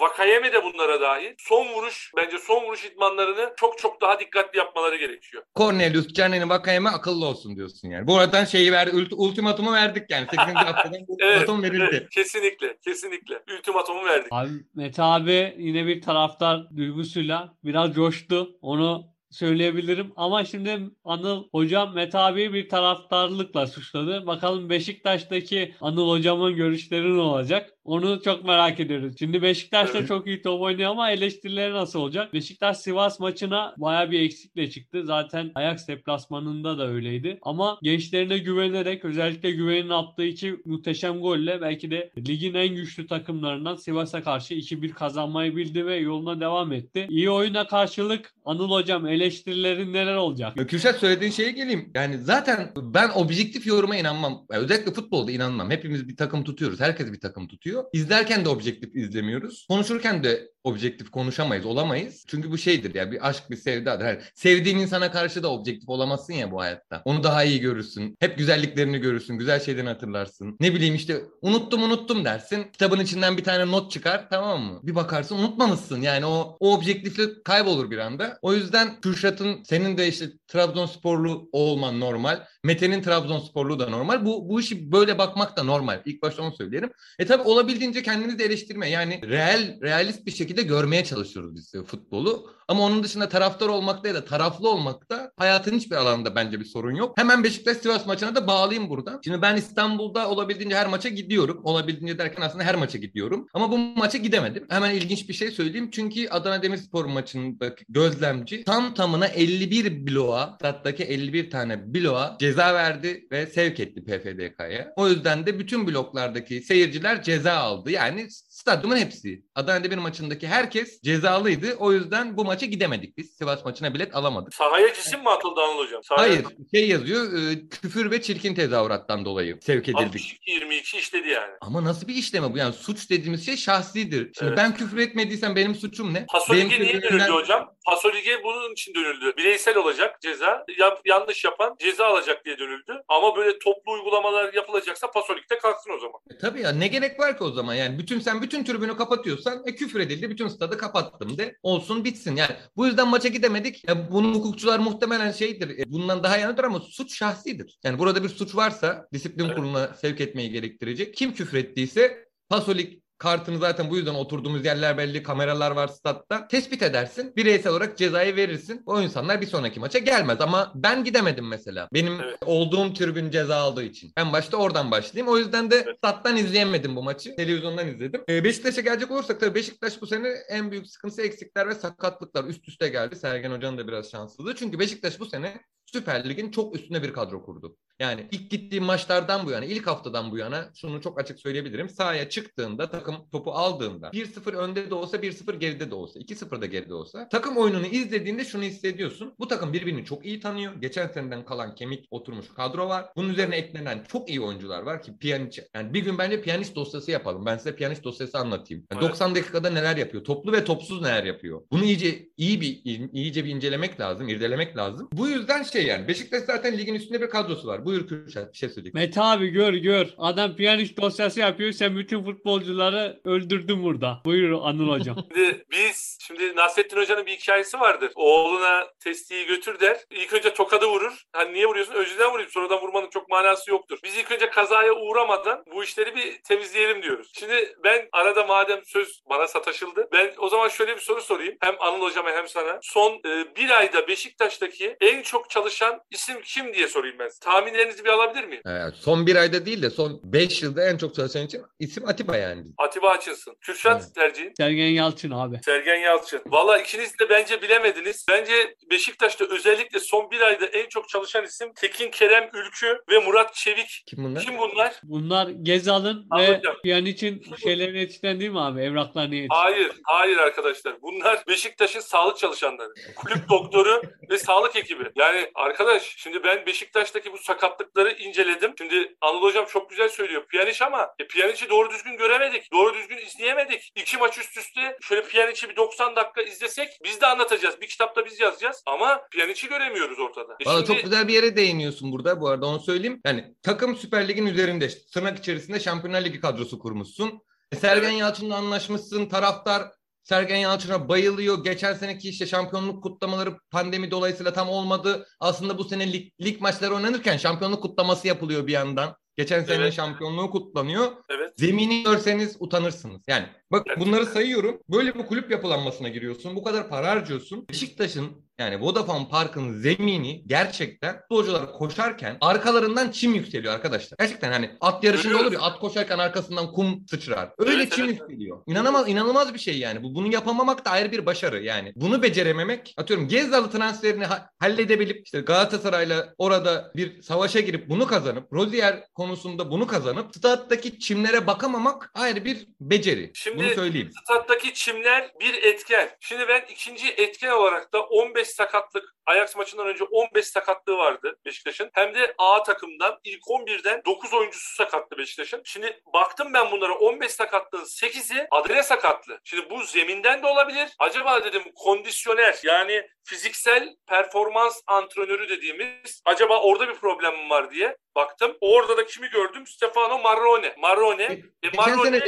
Vakayeme 0.42 0.54
de 0.54 0.74
bunlara 0.74 1.02
dahil. 1.02 1.34
Son 1.38 1.74
vuruş 1.74 2.12
bence 2.18 2.38
son 2.38 2.66
vuruş 2.66 2.86
idmanlarını 2.86 3.54
çok 3.58 3.78
çok 3.78 4.02
daha 4.02 4.20
dikkatli 4.20 4.58
yapmaları 4.58 4.96
gerekiyor. 4.96 5.44
Cornelius, 5.56 6.08
Canini, 6.08 6.50
Vakayeme 6.50 6.90
akıllı 6.90 7.26
olsun 7.26 7.56
diyorsun 7.56 7.90
yani. 7.90 8.08
Bu 8.08 8.18
aradan 8.18 8.46
şeyi 8.46 8.72
ver, 8.72 8.90
ultimatumu 9.12 9.74
verdik 9.74 10.10
yani. 10.10 10.26
8. 10.26 10.38
haftadan 10.56 11.02
ultimatum 11.08 11.66
evet, 11.66 11.72
verildi. 11.72 11.90
Evet, 11.92 12.10
kesinlikle, 12.10 12.78
kesinlikle. 12.84 13.44
Ultimatumu 13.58 14.06
verdik. 14.06 14.28
Abi 14.32 14.50
Mete 14.76 15.04
abi 15.04 15.56
yine 15.58 15.88
bir 15.88 16.02
taraftar 16.02 16.78
duygusuyla 16.78 17.54
biraz 17.64 17.94
coştu. 17.94 18.58
Onu 18.62 19.12
söyleyebilirim. 19.32 20.12
Ama 20.16 20.46
şimdi 20.46 20.80
Anıl 21.04 21.48
hocam 21.52 21.94
Mete 21.96 22.18
abiyi 22.18 22.54
bir 22.54 22.70
taraftarlıkla 22.70 23.68
suçladı. 23.68 24.28
Bakalım 24.28 24.70
Beşiktaş'taki 24.70 25.76
Anıl 25.82 26.10
hocamın 26.10 26.56
görüşleri 26.56 27.18
ne 27.18 27.22
olacak? 27.22 27.74
Onu 27.84 28.22
çok 28.22 28.46
merak 28.46 28.80
ediyoruz. 28.80 29.16
Şimdi 29.20 29.42
Beşiktaş 29.42 29.94
da 29.94 30.06
çok 30.06 30.28
iyi 30.28 30.42
top 30.42 30.62
oynuyor 30.62 30.92
ama 30.92 31.12
eleştirileri 31.12 31.74
nasıl 31.74 32.00
olacak? 32.00 32.34
Beşiktaş 32.34 32.78
Sivas 32.78 33.20
maçına 33.20 33.74
baya 33.78 34.12
bir 34.12 34.20
eksikle 34.20 34.70
çıktı. 34.70 35.04
Zaten 35.06 35.52
Ajax 35.56 35.88
deplasmanında 35.88 36.78
da 36.78 36.88
öyleydi. 36.88 37.40
Ama 37.42 37.80
gençlerine 37.82 38.38
güvenerek 38.38 39.06
özellikle 39.06 39.52
güvenin 39.52 39.90
attığı 39.90 40.26
iki 40.26 40.56
muhteşem 40.66 41.22
golle 41.22 41.62
belki 41.62 41.92
de 41.92 42.12
ligin 42.18 42.54
en 42.54 42.76
güçlü 42.76 43.08
takımlarından 43.08 43.76
Sivas'a 43.76 44.24
karşı 44.24 44.54
2-1 44.54 44.90
kazanmayı 44.90 45.56
bildi 45.56 45.86
ve 45.86 45.96
yoluna 45.96 46.40
devam 46.40 46.74
etti. 46.74 47.08
İyi 47.10 47.30
oyuna 47.30 47.68
karşılık 47.68 48.34
Anıl 48.46 48.72
hocam 48.72 49.08
eleştirilerin 49.08 49.94
neler 49.94 50.16
olacak? 50.16 50.70
Kürşat 50.70 50.96
söylediğin 50.96 51.32
şeye 51.32 51.52
geleyim. 51.52 51.92
Yani 51.96 52.18
zaten 52.18 52.72
ben 52.78 53.10
objektif 53.16 53.68
yoruma 53.68 53.96
inanmam. 53.96 54.46
Özellikle 54.50 54.94
futbolda 54.94 55.32
inanmam. 55.32 55.72
Hepimiz 55.72 56.08
bir 56.08 56.16
takım 56.16 56.44
tutuyoruz. 56.44 56.80
Herkes 56.80 57.12
bir 57.12 57.20
takım 57.20 57.48
tutuyor. 57.48 57.71
İzlerken 57.94 58.46
de 58.46 58.50
objektif 58.50 58.96
izlemiyoruz. 58.96 59.66
Konuşurken 59.70 60.24
de 60.24 60.52
objektif 60.64 61.12
konuşamayız, 61.12 61.66
olamayız. 61.66 62.24
Çünkü 62.28 62.52
bu 62.52 62.58
şeydir 62.58 62.96
ya 62.96 63.12
bir 63.12 63.30
aşk, 63.30 63.50
bir 63.50 63.56
sevdadır. 63.56 64.06
Yani 64.06 64.20
sevdiğin 64.36 64.78
insana 64.78 65.12
karşı 65.12 65.44
da 65.44 65.52
objektif 65.52 65.90
olamazsın 65.90 66.34
ya 66.34 66.52
bu 66.52 66.62
hayatta. 66.62 67.02
Onu 67.06 67.24
daha 67.24 67.44
iyi 67.44 67.60
görürsün. 67.60 68.16
Hep 68.20 68.38
güzelliklerini 68.38 68.98
görürsün, 68.98 69.38
güzel 69.38 69.60
şeylerini 69.60 69.90
hatırlarsın. 69.90 70.58
Ne 70.60 70.74
bileyim 70.74 70.96
işte 70.96 71.22
unuttum 71.42 71.84
unuttum 71.84 72.26
dersin. 72.26 72.64
Kitabın 72.74 73.00
içinden 73.00 73.38
bir 73.38 73.44
tane 73.44 73.72
not 73.72 73.92
çıkar 73.92 74.30
tamam 74.30 74.62
mı? 74.62 74.80
Bir 74.84 74.96
bakarsın 74.96 75.38
unutmamışsın. 75.38 76.02
Yani 76.02 76.26
o, 76.26 76.58
o 76.60 76.74
objektiflik 76.74 77.46
kaybolur 77.46 77.92
bir 77.92 77.98
anda. 77.98 78.40
O 78.42 78.54
yüzden 78.54 79.02
Kürşat'ın 79.02 79.64
senin 79.64 79.98
de 79.98 80.08
işte 80.08 80.26
Trabzonsporlu 80.48 81.50
olman 81.52 82.00
normal. 82.00 82.40
Mete'nin 82.64 83.02
Trabzonsporlu 83.02 83.80
da 83.80 83.90
normal. 83.90 84.26
Bu, 84.26 84.50
bu 84.50 84.60
işi 84.60 84.92
böyle 84.92 85.18
bakmak 85.18 85.58
da 85.58 85.64
normal. 85.64 86.02
İlk 86.06 86.22
başta 86.22 86.44
onu 86.44 86.56
söyleyelim. 86.56 86.92
E 87.20 87.26
tabi 87.26 87.44
olabildiğince 87.44 88.04
kendinizi 88.04 88.44
eleştirme. 88.44 88.90
Yani 88.90 89.22
real, 89.30 89.82
realist 89.82 90.26
bir 90.26 90.32
şekilde 90.32 90.51
görmeye 90.56 91.04
çalışıyoruz 91.04 91.56
biz 91.56 91.74
futbolu. 91.86 92.52
Ama 92.68 92.84
onun 92.84 93.04
dışında 93.04 93.30
taraftar 93.30 93.68
olmakta 93.68 94.08
ya 94.08 94.14
da 94.14 94.26
taraflı 94.26 94.70
olmakta 94.70 95.32
hayatın 95.38 95.76
hiçbir 95.76 95.96
alanında 95.96 96.36
bence 96.36 96.60
bir 96.60 96.66
sorun 96.66 96.96
yok. 96.96 97.18
Hemen 97.18 97.44
Beşiktaş 97.44 97.78
Sivas 97.78 98.06
maçına 98.06 98.36
da 98.36 98.48
bağlayayım 98.48 98.90
buradan. 98.90 99.20
Şimdi 99.24 99.42
ben 99.42 99.56
İstanbul'da 99.56 100.30
olabildiğince 100.30 100.76
her 100.76 100.88
maça 100.88 101.10
gidiyorum. 101.10 101.62
Olabildiğince 101.64 102.18
derken 102.18 102.42
aslında 102.42 102.64
her 102.64 102.76
maça 102.76 102.98
gidiyorum. 102.98 103.48
Ama 103.54 103.72
bu 103.72 103.78
maça 103.78 104.18
gidemedim. 104.18 104.66
Hemen 104.70 104.96
ilginç 104.96 105.30
bir 105.30 105.34
şey 105.34 105.52
söyleyeyim. 105.52 105.90
Çünkü 105.92 106.30
Adana 106.30 106.64
Demirspor 106.64 107.06
maçındaki 107.06 107.86
gözlemci 107.90 108.64
tam 108.64 108.94
tamına 108.94 109.28
51 109.28 110.08
bloğa, 110.08 110.56
stattaki 110.60 111.04
51 111.04 111.50
tane 111.50 111.94
bloğa 111.94 112.38
ceza 112.40 112.74
verdi 112.74 113.28
ve 113.32 113.48
sevk 113.48 113.80
etti 113.80 114.04
PFDK'ya. 114.04 114.94
O 114.96 115.08
yüzden 115.08 115.46
de 115.46 115.60
bütün 115.60 115.88
bloklardaki 115.88 116.62
seyirciler 116.62 117.24
ceza 117.24 117.54
aldı. 117.54 117.92
Yani 117.92 118.28
stadyumun 118.62 118.98
hepsi. 118.98 119.44
Adana 119.56 119.84
Demir 119.84 119.98
maçındaki 119.98 120.48
herkes 120.48 121.02
cezalıydı. 121.02 121.76
O 121.80 121.92
yüzden 121.94 122.38
bu 122.38 122.46
maça 122.46 122.66
gidemedik 122.66 123.18
biz. 123.18 123.32
Sivas 123.38 123.66
maçına 123.66 123.94
bilet 123.94 124.16
alamadık. 124.16 124.54
Sahaya 124.54 124.94
cisim 124.94 125.20
mi 125.22 125.30
atıldı 125.30 125.62
Anıl 125.62 125.78
Hocam? 125.78 126.04
Sahaya... 126.04 126.30
Hayır. 126.34 126.46
Şey 126.74 126.90
yazıyor 126.90 127.34
e, 127.52 127.68
küfür 127.70 128.12
ve 128.12 128.22
çirkin 128.22 128.56
tezahürattan 128.56 129.26
dolayı 129.26 129.60
sevk 129.62 129.90
edildik. 129.90 130.40
22 130.48 130.98
işledi 130.98 131.28
yani. 131.30 131.52
Ama 131.62 131.84
nasıl 131.84 132.08
bir 132.08 132.16
işleme 132.16 132.54
bu? 132.54 132.58
Yani 132.58 132.74
suç 132.74 133.10
dediğimiz 133.10 133.46
şey 133.46 133.58
şahsidir. 133.58 134.20
Şimdi 134.34 134.48
Evet. 134.50 134.58
ben 134.58 134.76
küfür 134.76 134.98
etmediysem 134.98 135.56
benim 135.56 135.76
suçum 135.76 136.14
ne? 136.14 136.26
Benim 136.52 136.70
niye 136.70 137.00
küfürümden- 137.00 137.28
dönüldü 137.28 137.54
Pasolige 137.86 138.44
bunun 138.44 138.72
için 138.72 138.94
dönüldü. 138.96 139.38
Bireysel 139.38 139.78
olacak 139.78 140.22
ceza. 140.22 140.66
Yap, 140.80 141.02
yanlış 141.06 141.46
yapan 141.46 141.76
ceza 141.80 142.06
alacak 142.06 142.46
diye 142.46 142.58
dönüldü. 142.60 143.04
Ama 143.08 143.36
böyle 143.36 143.60
toplu 143.60 143.92
uygulamalar 143.92 144.54
yapılacaksa 144.54 145.12
Pasolik'te 145.12 145.58
kalksın 145.58 145.92
o 145.98 146.00
zaman. 146.00 146.16
E, 146.32 146.38
tabii 146.38 146.62
ya 146.62 146.72
ne 146.72 146.88
gerek 146.88 147.20
var 147.20 147.38
ki 147.38 147.44
o 147.44 147.52
zaman 147.52 147.74
yani 147.74 148.00
bütün 148.00 148.20
sen 148.20 148.42
bütün 148.42 148.64
tribünü 148.64 148.98
kapatıyorsan 148.98 149.64
e, 149.66 149.76
küfür 149.76 150.00
edildi 150.00 150.30
bütün 150.30 150.48
stadı 150.48 150.78
kapattım 150.78 151.38
de 151.38 151.56
olsun 151.64 152.06
bitsin 152.06 152.36
yani 152.36 152.56
bu 152.76 152.88
yüzden 152.88 153.08
maça 153.08 153.28
gidemedik 153.28 153.88
ya, 153.90 154.12
bunun 154.12 154.34
hukukçular 154.34 154.80
muhtemelen 154.80 155.32
şeydir 155.32 155.80
e, 155.80 155.84
bundan 155.88 156.24
daha 156.24 156.38
yanıdır 156.38 156.64
ama 156.64 156.80
suç 156.80 157.18
şahsidir 157.18 157.80
yani 157.84 158.00
burada 158.00 158.24
bir 158.24 158.30
suç 158.30 158.56
varsa 158.56 159.08
disiplin 159.14 159.46
Evet. 159.46 159.56
kuruluna 159.56 159.88
sevk 159.88 160.22
etmeyi 160.22 160.52
gerektirecek 160.52 161.16
kim 161.16 161.34
küfür 161.34 161.58
ettiyse 161.58 162.26
Pasolik 162.50 163.04
kartını 163.22 163.58
zaten 163.58 163.90
bu 163.90 163.98
yüzden 163.98 164.14
oturduğumuz 164.14 164.66
yerler 164.66 164.98
belli, 164.98 165.24
kameralar 165.24 165.72
var 165.72 165.88
statta. 165.88 166.48
Tespit 166.48 166.84
edersin. 166.84 167.34
Bireysel 167.36 167.72
olarak 167.72 167.98
cezayı 167.98 168.36
verirsin. 168.36 168.84
O 168.86 169.02
insanlar 169.02 169.42
bir 169.42 169.46
sonraki 169.48 169.80
maça 169.80 170.00
gelmez 170.00 170.42
ama 170.42 170.72
ben 170.76 171.04
gidemedim 171.04 171.48
mesela. 171.48 171.90
Benim 171.94 172.22
Evet. 172.22 172.38
olduğum 172.46 172.94
tribün 172.94 173.32
ceza 173.32 173.56
aldığı 173.56 173.84
için. 173.84 174.12
En 174.18 174.34
başta 174.34 174.58
oradan 174.58 174.92
başlayayım. 174.92 175.34
O 175.34 175.38
yüzden 175.38 175.72
de 175.72 175.76
Evet. 175.76 175.98
stat'tan 175.98 176.38
izleyemedim 176.38 176.96
bu 176.96 177.04
maçı. 177.04 177.36
Televizyondan 177.36 177.88
izledim. 177.88 178.24
Ee, 178.30 178.44
Beşiktaş'a 178.44 178.82
gelecek 178.82 179.12
olursak 179.12 179.40
tabii 179.40 179.56
Beşiktaş 179.56 180.02
bu 180.02 180.08
sene 180.08 180.28
en 180.50 180.72
büyük 180.72 180.88
sıkıntısı 180.88 181.22
eksikler 181.22 181.68
ve 181.68 181.76
sakatlıklar 181.76 182.44
üst 182.44 182.68
üste 182.68 182.88
geldi. 182.88 183.16
Sergen 183.16 183.52
Hoca'nın 183.52 183.78
da 183.78 183.88
biraz 183.88 184.12
şanssızlığı. 184.12 184.56
Çünkü 184.56 184.80
Beşiktaş 184.80 185.20
bu 185.20 185.26
sene 185.26 185.62
Süper 185.94 186.30
Lig'in 186.30 186.52
çok 186.52 186.76
üstüne 186.76 187.04
bir 187.04 187.14
kadro 187.14 187.44
kurdu. 187.46 187.78
Yani 188.00 188.28
ilk 188.32 188.52
gittiğim 188.52 188.84
maçlardan 188.84 189.46
bu 189.46 189.52
yana, 189.52 189.66
ilk 189.66 189.88
haftadan 189.88 190.32
bu 190.32 190.38
yana 190.38 190.70
şunu 190.76 191.02
çok 191.02 191.20
açık 191.20 191.40
söyleyebilirim. 191.40 191.90
Sahaya 191.90 192.30
çıktığında, 192.30 192.90
takım 192.90 193.16
topu 193.32 193.52
aldığında 193.52 194.08
1-0 194.10 194.52
önde 194.56 194.90
de 194.90 194.96
olsa, 194.96 195.18
1-0 195.18 195.56
geride 195.56 195.92
de 195.92 195.96
olsa, 195.96 196.20
2-0 196.20 196.62
da 196.62 196.66
geride 196.66 196.94
olsa 196.94 197.30
takım 197.30 197.58
oyununu 197.58 197.86
izlediğinde 197.86 198.46
şunu 198.46 198.64
hissediyorsun. 198.64 199.34
Bu 199.40 199.48
takım 199.48 199.74
birbirini 199.74 200.06
çok 200.06 200.26
iyi 200.26 200.40
tanıyor. 200.40 200.74
Geçen 200.82 201.08
seneden 201.08 201.46
kalan 201.46 201.76
kemik 201.76 202.08
oturmuş 202.12 202.46
kadro 202.56 202.90
var. 202.90 203.06
Bunun 203.16 203.30
üzerine 203.30 203.56
eklenen 203.56 204.04
çok 204.12 204.30
iyi 204.30 204.42
oyuncular 204.42 204.82
var 204.82 205.02
ki 205.02 205.18
Pjanic. 205.18 205.68
Yani 205.76 205.94
bir 205.94 206.00
gün 206.04 206.18
bence 206.18 206.42
piyanist 206.42 206.76
dosyası 206.76 207.12
yapalım. 207.12 207.46
Ben 207.46 207.58
size 207.58 207.76
piyanist 207.76 208.04
dosyası 208.04 208.38
anlatayım. 208.38 208.86
Yani 208.92 209.00
Evet. 209.02 209.12
90 209.12 209.36
dakikada 209.36 209.70
neler 209.70 209.98
yapıyor? 209.98 210.24
Toplu 210.24 210.52
ve 210.52 210.66
topsuz 210.66 211.02
neler 211.02 211.24
yapıyor? 211.24 211.62
Bunu 211.72 211.84
iyice 211.84 212.30
iyi 212.38 212.62
bir 212.62 212.82
iyice 213.14 213.46
bir 213.46 213.50
incelemek 213.50 214.00
lazım, 214.00 214.30
irdelemek 214.30 214.78
lazım. 214.78 215.10
Bu 215.14 215.28
yüzden 215.28 215.64
şey 215.64 215.81
yani 215.82 216.08
Beşiktaş 216.08 216.42
zaten 216.42 216.78
ligin 216.78 216.96
üstünde 216.96 217.22
bir 217.22 217.30
kadrosu 217.30 217.68
var. 217.68 217.86
Buyur 217.86 218.08
Kürşat 218.08 218.54
bir 218.54 218.58
şey 218.58 218.70
söyleyecek. 218.70 218.94
Mete 218.94 219.22
abi 219.22 219.48
gör 219.48 219.74
gör. 219.74 220.08
Adam 220.18 220.56
piyanist 220.56 221.02
dosyası 221.02 221.40
yapıyor. 221.40 221.72
Sen 221.72 221.98
bütün 221.98 222.24
futbolcuları 222.24 223.22
öldürdün 223.26 223.84
burada. 223.84 224.22
Buyur 224.26 224.60
Anıl 224.64 224.90
hocam. 224.90 225.18
Şimdi 225.34 225.66
biz, 225.72 226.18
şimdi 226.22 226.56
Nasrettin 226.56 226.98
Hoca'nın 226.98 227.26
bir 227.26 227.32
hikayesi 227.38 227.80
vardır. 227.80 228.12
Oğluna 228.16 228.88
testiyi 229.00 229.46
götür 229.46 229.80
der. 229.80 229.98
İlk 230.10 230.34
önce 230.34 230.54
tokadı 230.54 230.86
vurur. 230.86 231.24
Hani 231.34 231.54
niye 231.54 231.66
vuruyorsun? 231.66 231.94
Önceden 231.94 232.32
vurayım. 232.32 232.52
Sonradan 232.52 232.82
vurmanın 232.82 233.10
çok 233.10 233.30
manası 233.30 233.72
yoktur. 233.72 234.00
Biz 234.04 234.18
ilk 234.18 234.32
önce 234.32 234.50
kazaya 234.50 234.94
uğramadan 234.94 235.64
bu 235.74 235.84
işleri 235.84 236.16
bir 236.16 236.42
temizleyelim 236.44 237.04
diyoruz. 237.04 237.32
Şimdi 237.40 237.76
ben 237.84 238.10
arada 238.12 238.44
madem 238.44 238.80
söz 238.86 239.22
bana 239.30 239.48
sataşıldı. 239.48 240.08
Ben 240.12 240.34
o 240.38 240.50
zaman 240.50 240.68
şöyle 240.68 240.96
bir 240.96 241.02
soru 241.02 241.22
sorayım. 241.22 241.56
Hem 241.60 241.76
Anıl 241.80 242.02
Hocama 242.02 242.32
hem 242.32 242.48
sana. 242.48 242.80
Son 242.82 243.22
e, 243.26 243.56
bir 243.56 243.70
ayda 243.70 244.08
Beşiktaş'taki 244.08 244.98
en 245.02 245.22
çok 245.22 245.50
çalışan 245.50 245.71
isim 246.12 246.42
kim 246.46 246.74
diye 246.74 246.88
sorayım 246.88 247.16
ben. 247.20 247.30
Tahminlerinizi 247.42 248.06
bir 248.06 248.10
alabilir 248.10 248.44
miyim? 248.44 248.62
Evet, 248.66 248.94
son 248.96 249.28
bir 249.28 249.36
ayda 249.36 249.66
değil 249.66 249.82
de 249.82 249.90
son 249.90 250.20
5 250.24 250.64
yılda 250.64 250.90
en 250.90 250.98
çok 250.98 251.16
çalışan 251.16 251.46
için 251.46 251.62
isim 251.80 252.08
Atiba 252.08 252.38
yani. 252.38 252.64
Atiba 252.78 253.10
Açılsın. 253.10 253.56
Kürşat 253.62 254.02
Evet. 254.02 254.16
tercihin. 254.16 254.54
Sergen 254.58 254.88
Yalçın 254.88 255.32
abi. 255.32 255.60
Sergen 255.66 256.00
Yalçın. 256.00 256.42
Valla 256.46 256.78
ikiniz 256.78 257.20
de 257.20 257.30
bence 257.30 257.62
bilemediniz. 257.62 258.26
Bence 258.30 258.76
Beşiktaş'ta 258.92 259.46
özellikle 259.46 260.00
son 260.00 260.32
bir 260.32 260.42
ayda 260.42 260.66
en 260.66 260.90
çok 260.90 261.10
çalışan 261.10 261.32
çalışan 261.32 261.44
isim 261.46 261.74
Tekin 261.74 262.12
Kerem 262.12 262.50
Ülkü 262.54 263.02
ve 263.10 263.20
Murat 263.20 263.54
Çevik. 263.56 264.04
Kim 264.08 264.24
bunlar? 264.24 264.44
Kim 264.44 264.58
bunlar? 264.58 264.94
Bunlar 265.04 265.48
Gezal'ın 265.62 266.20
ve 266.20 266.26
Anlayacağım. 266.32 266.78
Pjanic'in 266.84 267.44
şeylerini 267.64 267.98
yetiştiren 268.00 268.40
değil 268.40 268.52
mi 268.52 268.60
abi? 268.60 268.82
Evraklarını 268.82 269.36
yetiştiren. 269.36 269.62
Hayır, 269.62 269.92
hayır 270.04 270.38
arkadaşlar. 270.38 271.02
Bunlar 271.02 271.44
Beşiktaş'ın 271.48 272.00
sağlık 272.00 272.38
çalışanları. 272.38 272.94
Kulüp 273.16 273.50
doktoru 273.50 274.02
ve 274.30 274.38
sağlık 274.38 274.76
ekibi. 274.76 275.04
Yani 275.16 275.52
arkadaş 275.62 276.14
şimdi 276.18 276.44
ben 276.44 276.66
Beşiktaş'taki 276.66 277.34
bu 277.34 277.38
sakatlıkları 277.38 278.12
inceledim. 278.12 278.74
Şimdi 278.78 279.16
Anadolu 279.22 279.46
Hocam 279.46 279.66
çok 279.66 279.90
güzel 279.90 280.10
söylüyor. 280.10 280.48
Piyaniç 280.48 280.82
ama 280.82 281.10
e, 281.20 281.28
Piyanic'i 281.28 281.70
doğru 281.70 281.90
düzgün 281.92 282.18
göremedik. 282.18 282.72
Doğru 282.74 282.94
düzgün 282.94 283.18
izleyemedik. 283.18 283.92
İki 283.96 284.18
maç 284.18 284.38
üst 284.38 284.58
üste 284.58 284.98
şöyle 285.02 285.28
Piyanic'i 285.28 285.70
bir 285.70 285.76
90 285.76 286.16
dakika 286.16 286.42
izlesek 286.42 286.90
biz 287.04 287.22
de 287.22 287.28
anlatacağız. 287.28 287.82
Bir 287.82 287.88
kitapta 287.88 288.26
biz 288.26 288.40
yazacağız. 288.40 288.84
Ama 288.86 289.22
Piyanic'i 289.32 289.68
göremiyoruz 289.70 290.20
ortada. 290.20 290.54
E 290.60 290.66
Valla 290.66 290.78
şimdi- 290.86 290.88
çok 290.88 291.04
güzel 291.04 291.28
bir 291.28 291.34
yere 291.34 291.56
değiniyorsun 291.56 292.12
burada 292.12 292.42
bu 292.42 292.50
arada 292.50 292.66
onu 292.66 292.80
söyleyeyim. 292.80 293.22
Yani 293.26 293.46
takım 293.64 293.96
Süper 293.96 294.28
Lig'in 294.28 294.46
üzerinde 294.46 294.88
tırnak 295.14 295.40
içerisinde 295.40 295.80
Şampiyonlar 295.80 296.22
Ligi 296.22 296.40
kadrosu 296.40 296.80
kurmuşsun. 296.80 297.42
E, 297.72 297.76
Sergen 297.76 298.10
Evet. 298.10 298.20
Yalçın'la 298.20 298.56
anlaşmışsın. 298.56 299.26
Taraftar 299.30 299.82
Sergen 300.24 300.58
Yalçın'a 300.58 301.10
bayılıyor. 301.10 301.64
Geçen 301.64 301.94
seneki 301.94 302.30
işte 302.30 302.46
şampiyonluk 302.46 303.04
kutlamaları 303.04 303.58
pandemi 303.72 304.12
dolayısıyla 304.12 304.54
tam 304.54 304.70
olmadı. 304.70 305.28
Aslında 305.40 305.78
bu 305.78 305.84
sene 305.84 306.14
lig, 306.14 306.32
lig 306.42 306.62
maçları 306.62 306.96
oynanırken 306.96 307.38
şampiyonluk 307.38 307.82
kutlaması 307.82 308.28
yapılıyor 308.28 308.68
bir 308.68 308.72
yandan. 308.74 309.16
Geçen 309.38 309.64
senenin 309.64 309.82
Evet. 309.82 309.94
şampiyonluğu 309.94 310.50
kutlanıyor. 310.52 311.12
Evet. 311.30 311.54
Zemini 311.58 312.04
görseniz 312.04 312.56
utanırsınız. 312.60 313.22
Yani 313.28 313.48
bak 313.72 313.88
bunları 314.00 314.26
sayıyorum. 314.26 314.80
Böyle 314.90 315.16
bir 315.16 315.26
kulüp 315.26 315.52
yapılanmasına 315.52 316.10
giriyorsun. 316.10 316.56
Bu 316.56 316.64
kadar 316.64 316.90
para 316.90 317.08
harcıyorsun. 317.08 317.68
Beşiktaş'ın 317.70 318.28
yani 318.60 318.82
Vodafone 318.82 319.28
Park'ın 319.32 319.74
zemini 319.74 320.44
gerçekten 320.48 321.20
futbolcular 321.22 321.72
koşarken 321.74 322.38
arkalarından 322.42 323.12
çim 323.12 323.36
yükseliyor 323.36 323.74
arkadaşlar. 323.74 324.18
Gerçekten 324.20 324.52
hani 324.52 324.72
at 324.82 325.04
yarışında 325.04 325.38
olur 325.38 325.52
ya 325.52 325.60
at 325.60 325.80
koşarken 325.80 326.18
arkasından 326.18 326.72
kum 326.72 327.06
sıçrar. 327.10 327.50
Öyle 327.58 327.74
Evet, 327.74 327.92
çim 327.92 328.06
evet. 328.06 328.20
yükseliyor. 328.20 328.64
İnanılmaz 328.68 329.10
inanılmaz 329.10 329.54
bir 329.54 329.60
şey 329.60 329.78
yani. 329.80 330.04
Bu 330.04 330.16
bunu 330.16 330.34
yapamamak 330.34 330.86
da 330.86 330.90
ayrı 330.92 331.12
bir 331.12 331.26
başarı 331.26 331.64
yani. 331.64 331.94
Bunu 331.96 332.24
becerememek 332.24 332.94
atıyorum 332.98 333.28
Gezdalı 333.28 333.70
transferini 333.72 334.26
ha- 334.26 334.50
halledebilip 334.60 335.26
işte 335.26 335.40
Galatasaray'la 335.42 336.34
orada 336.38 336.92
bir 336.96 337.22
savaşa 337.22 337.60
girip 337.60 337.90
bunu 337.90 338.08
kazanıp 338.08 338.54
Rozier 338.54 339.04
konusunda 339.16 339.72
bunu 339.72 339.88
kazanıp 339.88 340.36
stattaki 340.36 341.00
çimlere 341.00 341.48
bakamamak 341.48 342.12
ayrı 342.16 342.46
bir 342.46 342.68
beceri. 342.82 343.32
Şimdi- 343.34 343.61
bunu 343.64 343.76
söyleyeyim. 343.76 344.12
Stat'taki 344.24 344.74
çimler 344.74 345.32
bir 345.40 345.64
etken. 345.64 346.10
Şimdi 346.20 346.48
ben 346.48 346.66
ikinci 346.70 347.10
etken 347.10 347.52
olarak 347.52 347.94
da 347.94 348.04
15 348.04 348.48
sakatlık 348.48 349.16
Ajax 349.26 349.56
maçından 349.56 349.88
önce 349.88 350.04
15 350.04 350.46
sakatlığı 350.46 350.98
vardı 350.98 351.38
Beşiktaş'ın. 351.46 351.90
Hem 351.94 352.14
de 352.14 352.34
A 352.38 352.64
takımdan 352.64 353.20
ilk 353.24 353.42
11'den 353.42 354.02
9 354.06 354.34
oyuncusu 354.34 354.76
sakatlı 354.76 355.18
Beşiktaş'ın. 355.18 355.62
Şimdi 355.66 356.02
baktım 356.14 356.54
ben 356.54 356.72
bunlara 356.72 356.94
15 356.94 357.32
sakatlığın 357.32 357.84
8'i 357.84 358.48
adre 358.52 358.84
sakatlı. 358.84 359.40
Şimdi 359.44 359.70
bu 359.70 359.84
zeminden 359.84 360.44
de 360.44 360.48
olabilir. 360.48 360.90
Acaba 361.00 361.44
dedim 361.44 361.64
kondisyoner 361.76 362.60
yani 362.64 363.08
fiziksel 363.24 363.96
performans 364.08 364.82
antrenörü 364.88 365.50
dediğimiz 365.50 366.22
acaba 366.26 366.62
orada 366.62 366.90
bir 366.90 366.96
problem 366.96 367.34
mi 367.44 367.50
var 367.50 367.72
diye 367.72 367.98
baktım. 368.16 368.58
Orada 368.62 368.98
da 368.98 369.06
kimi 369.06 369.30
gördüm? 369.30 369.68
Stefano 369.68 370.20
Marrone. 370.20 370.76
Marrone. 370.78 371.24
E, 371.24 371.70
Marrone 371.76 372.04
sene 372.04 372.20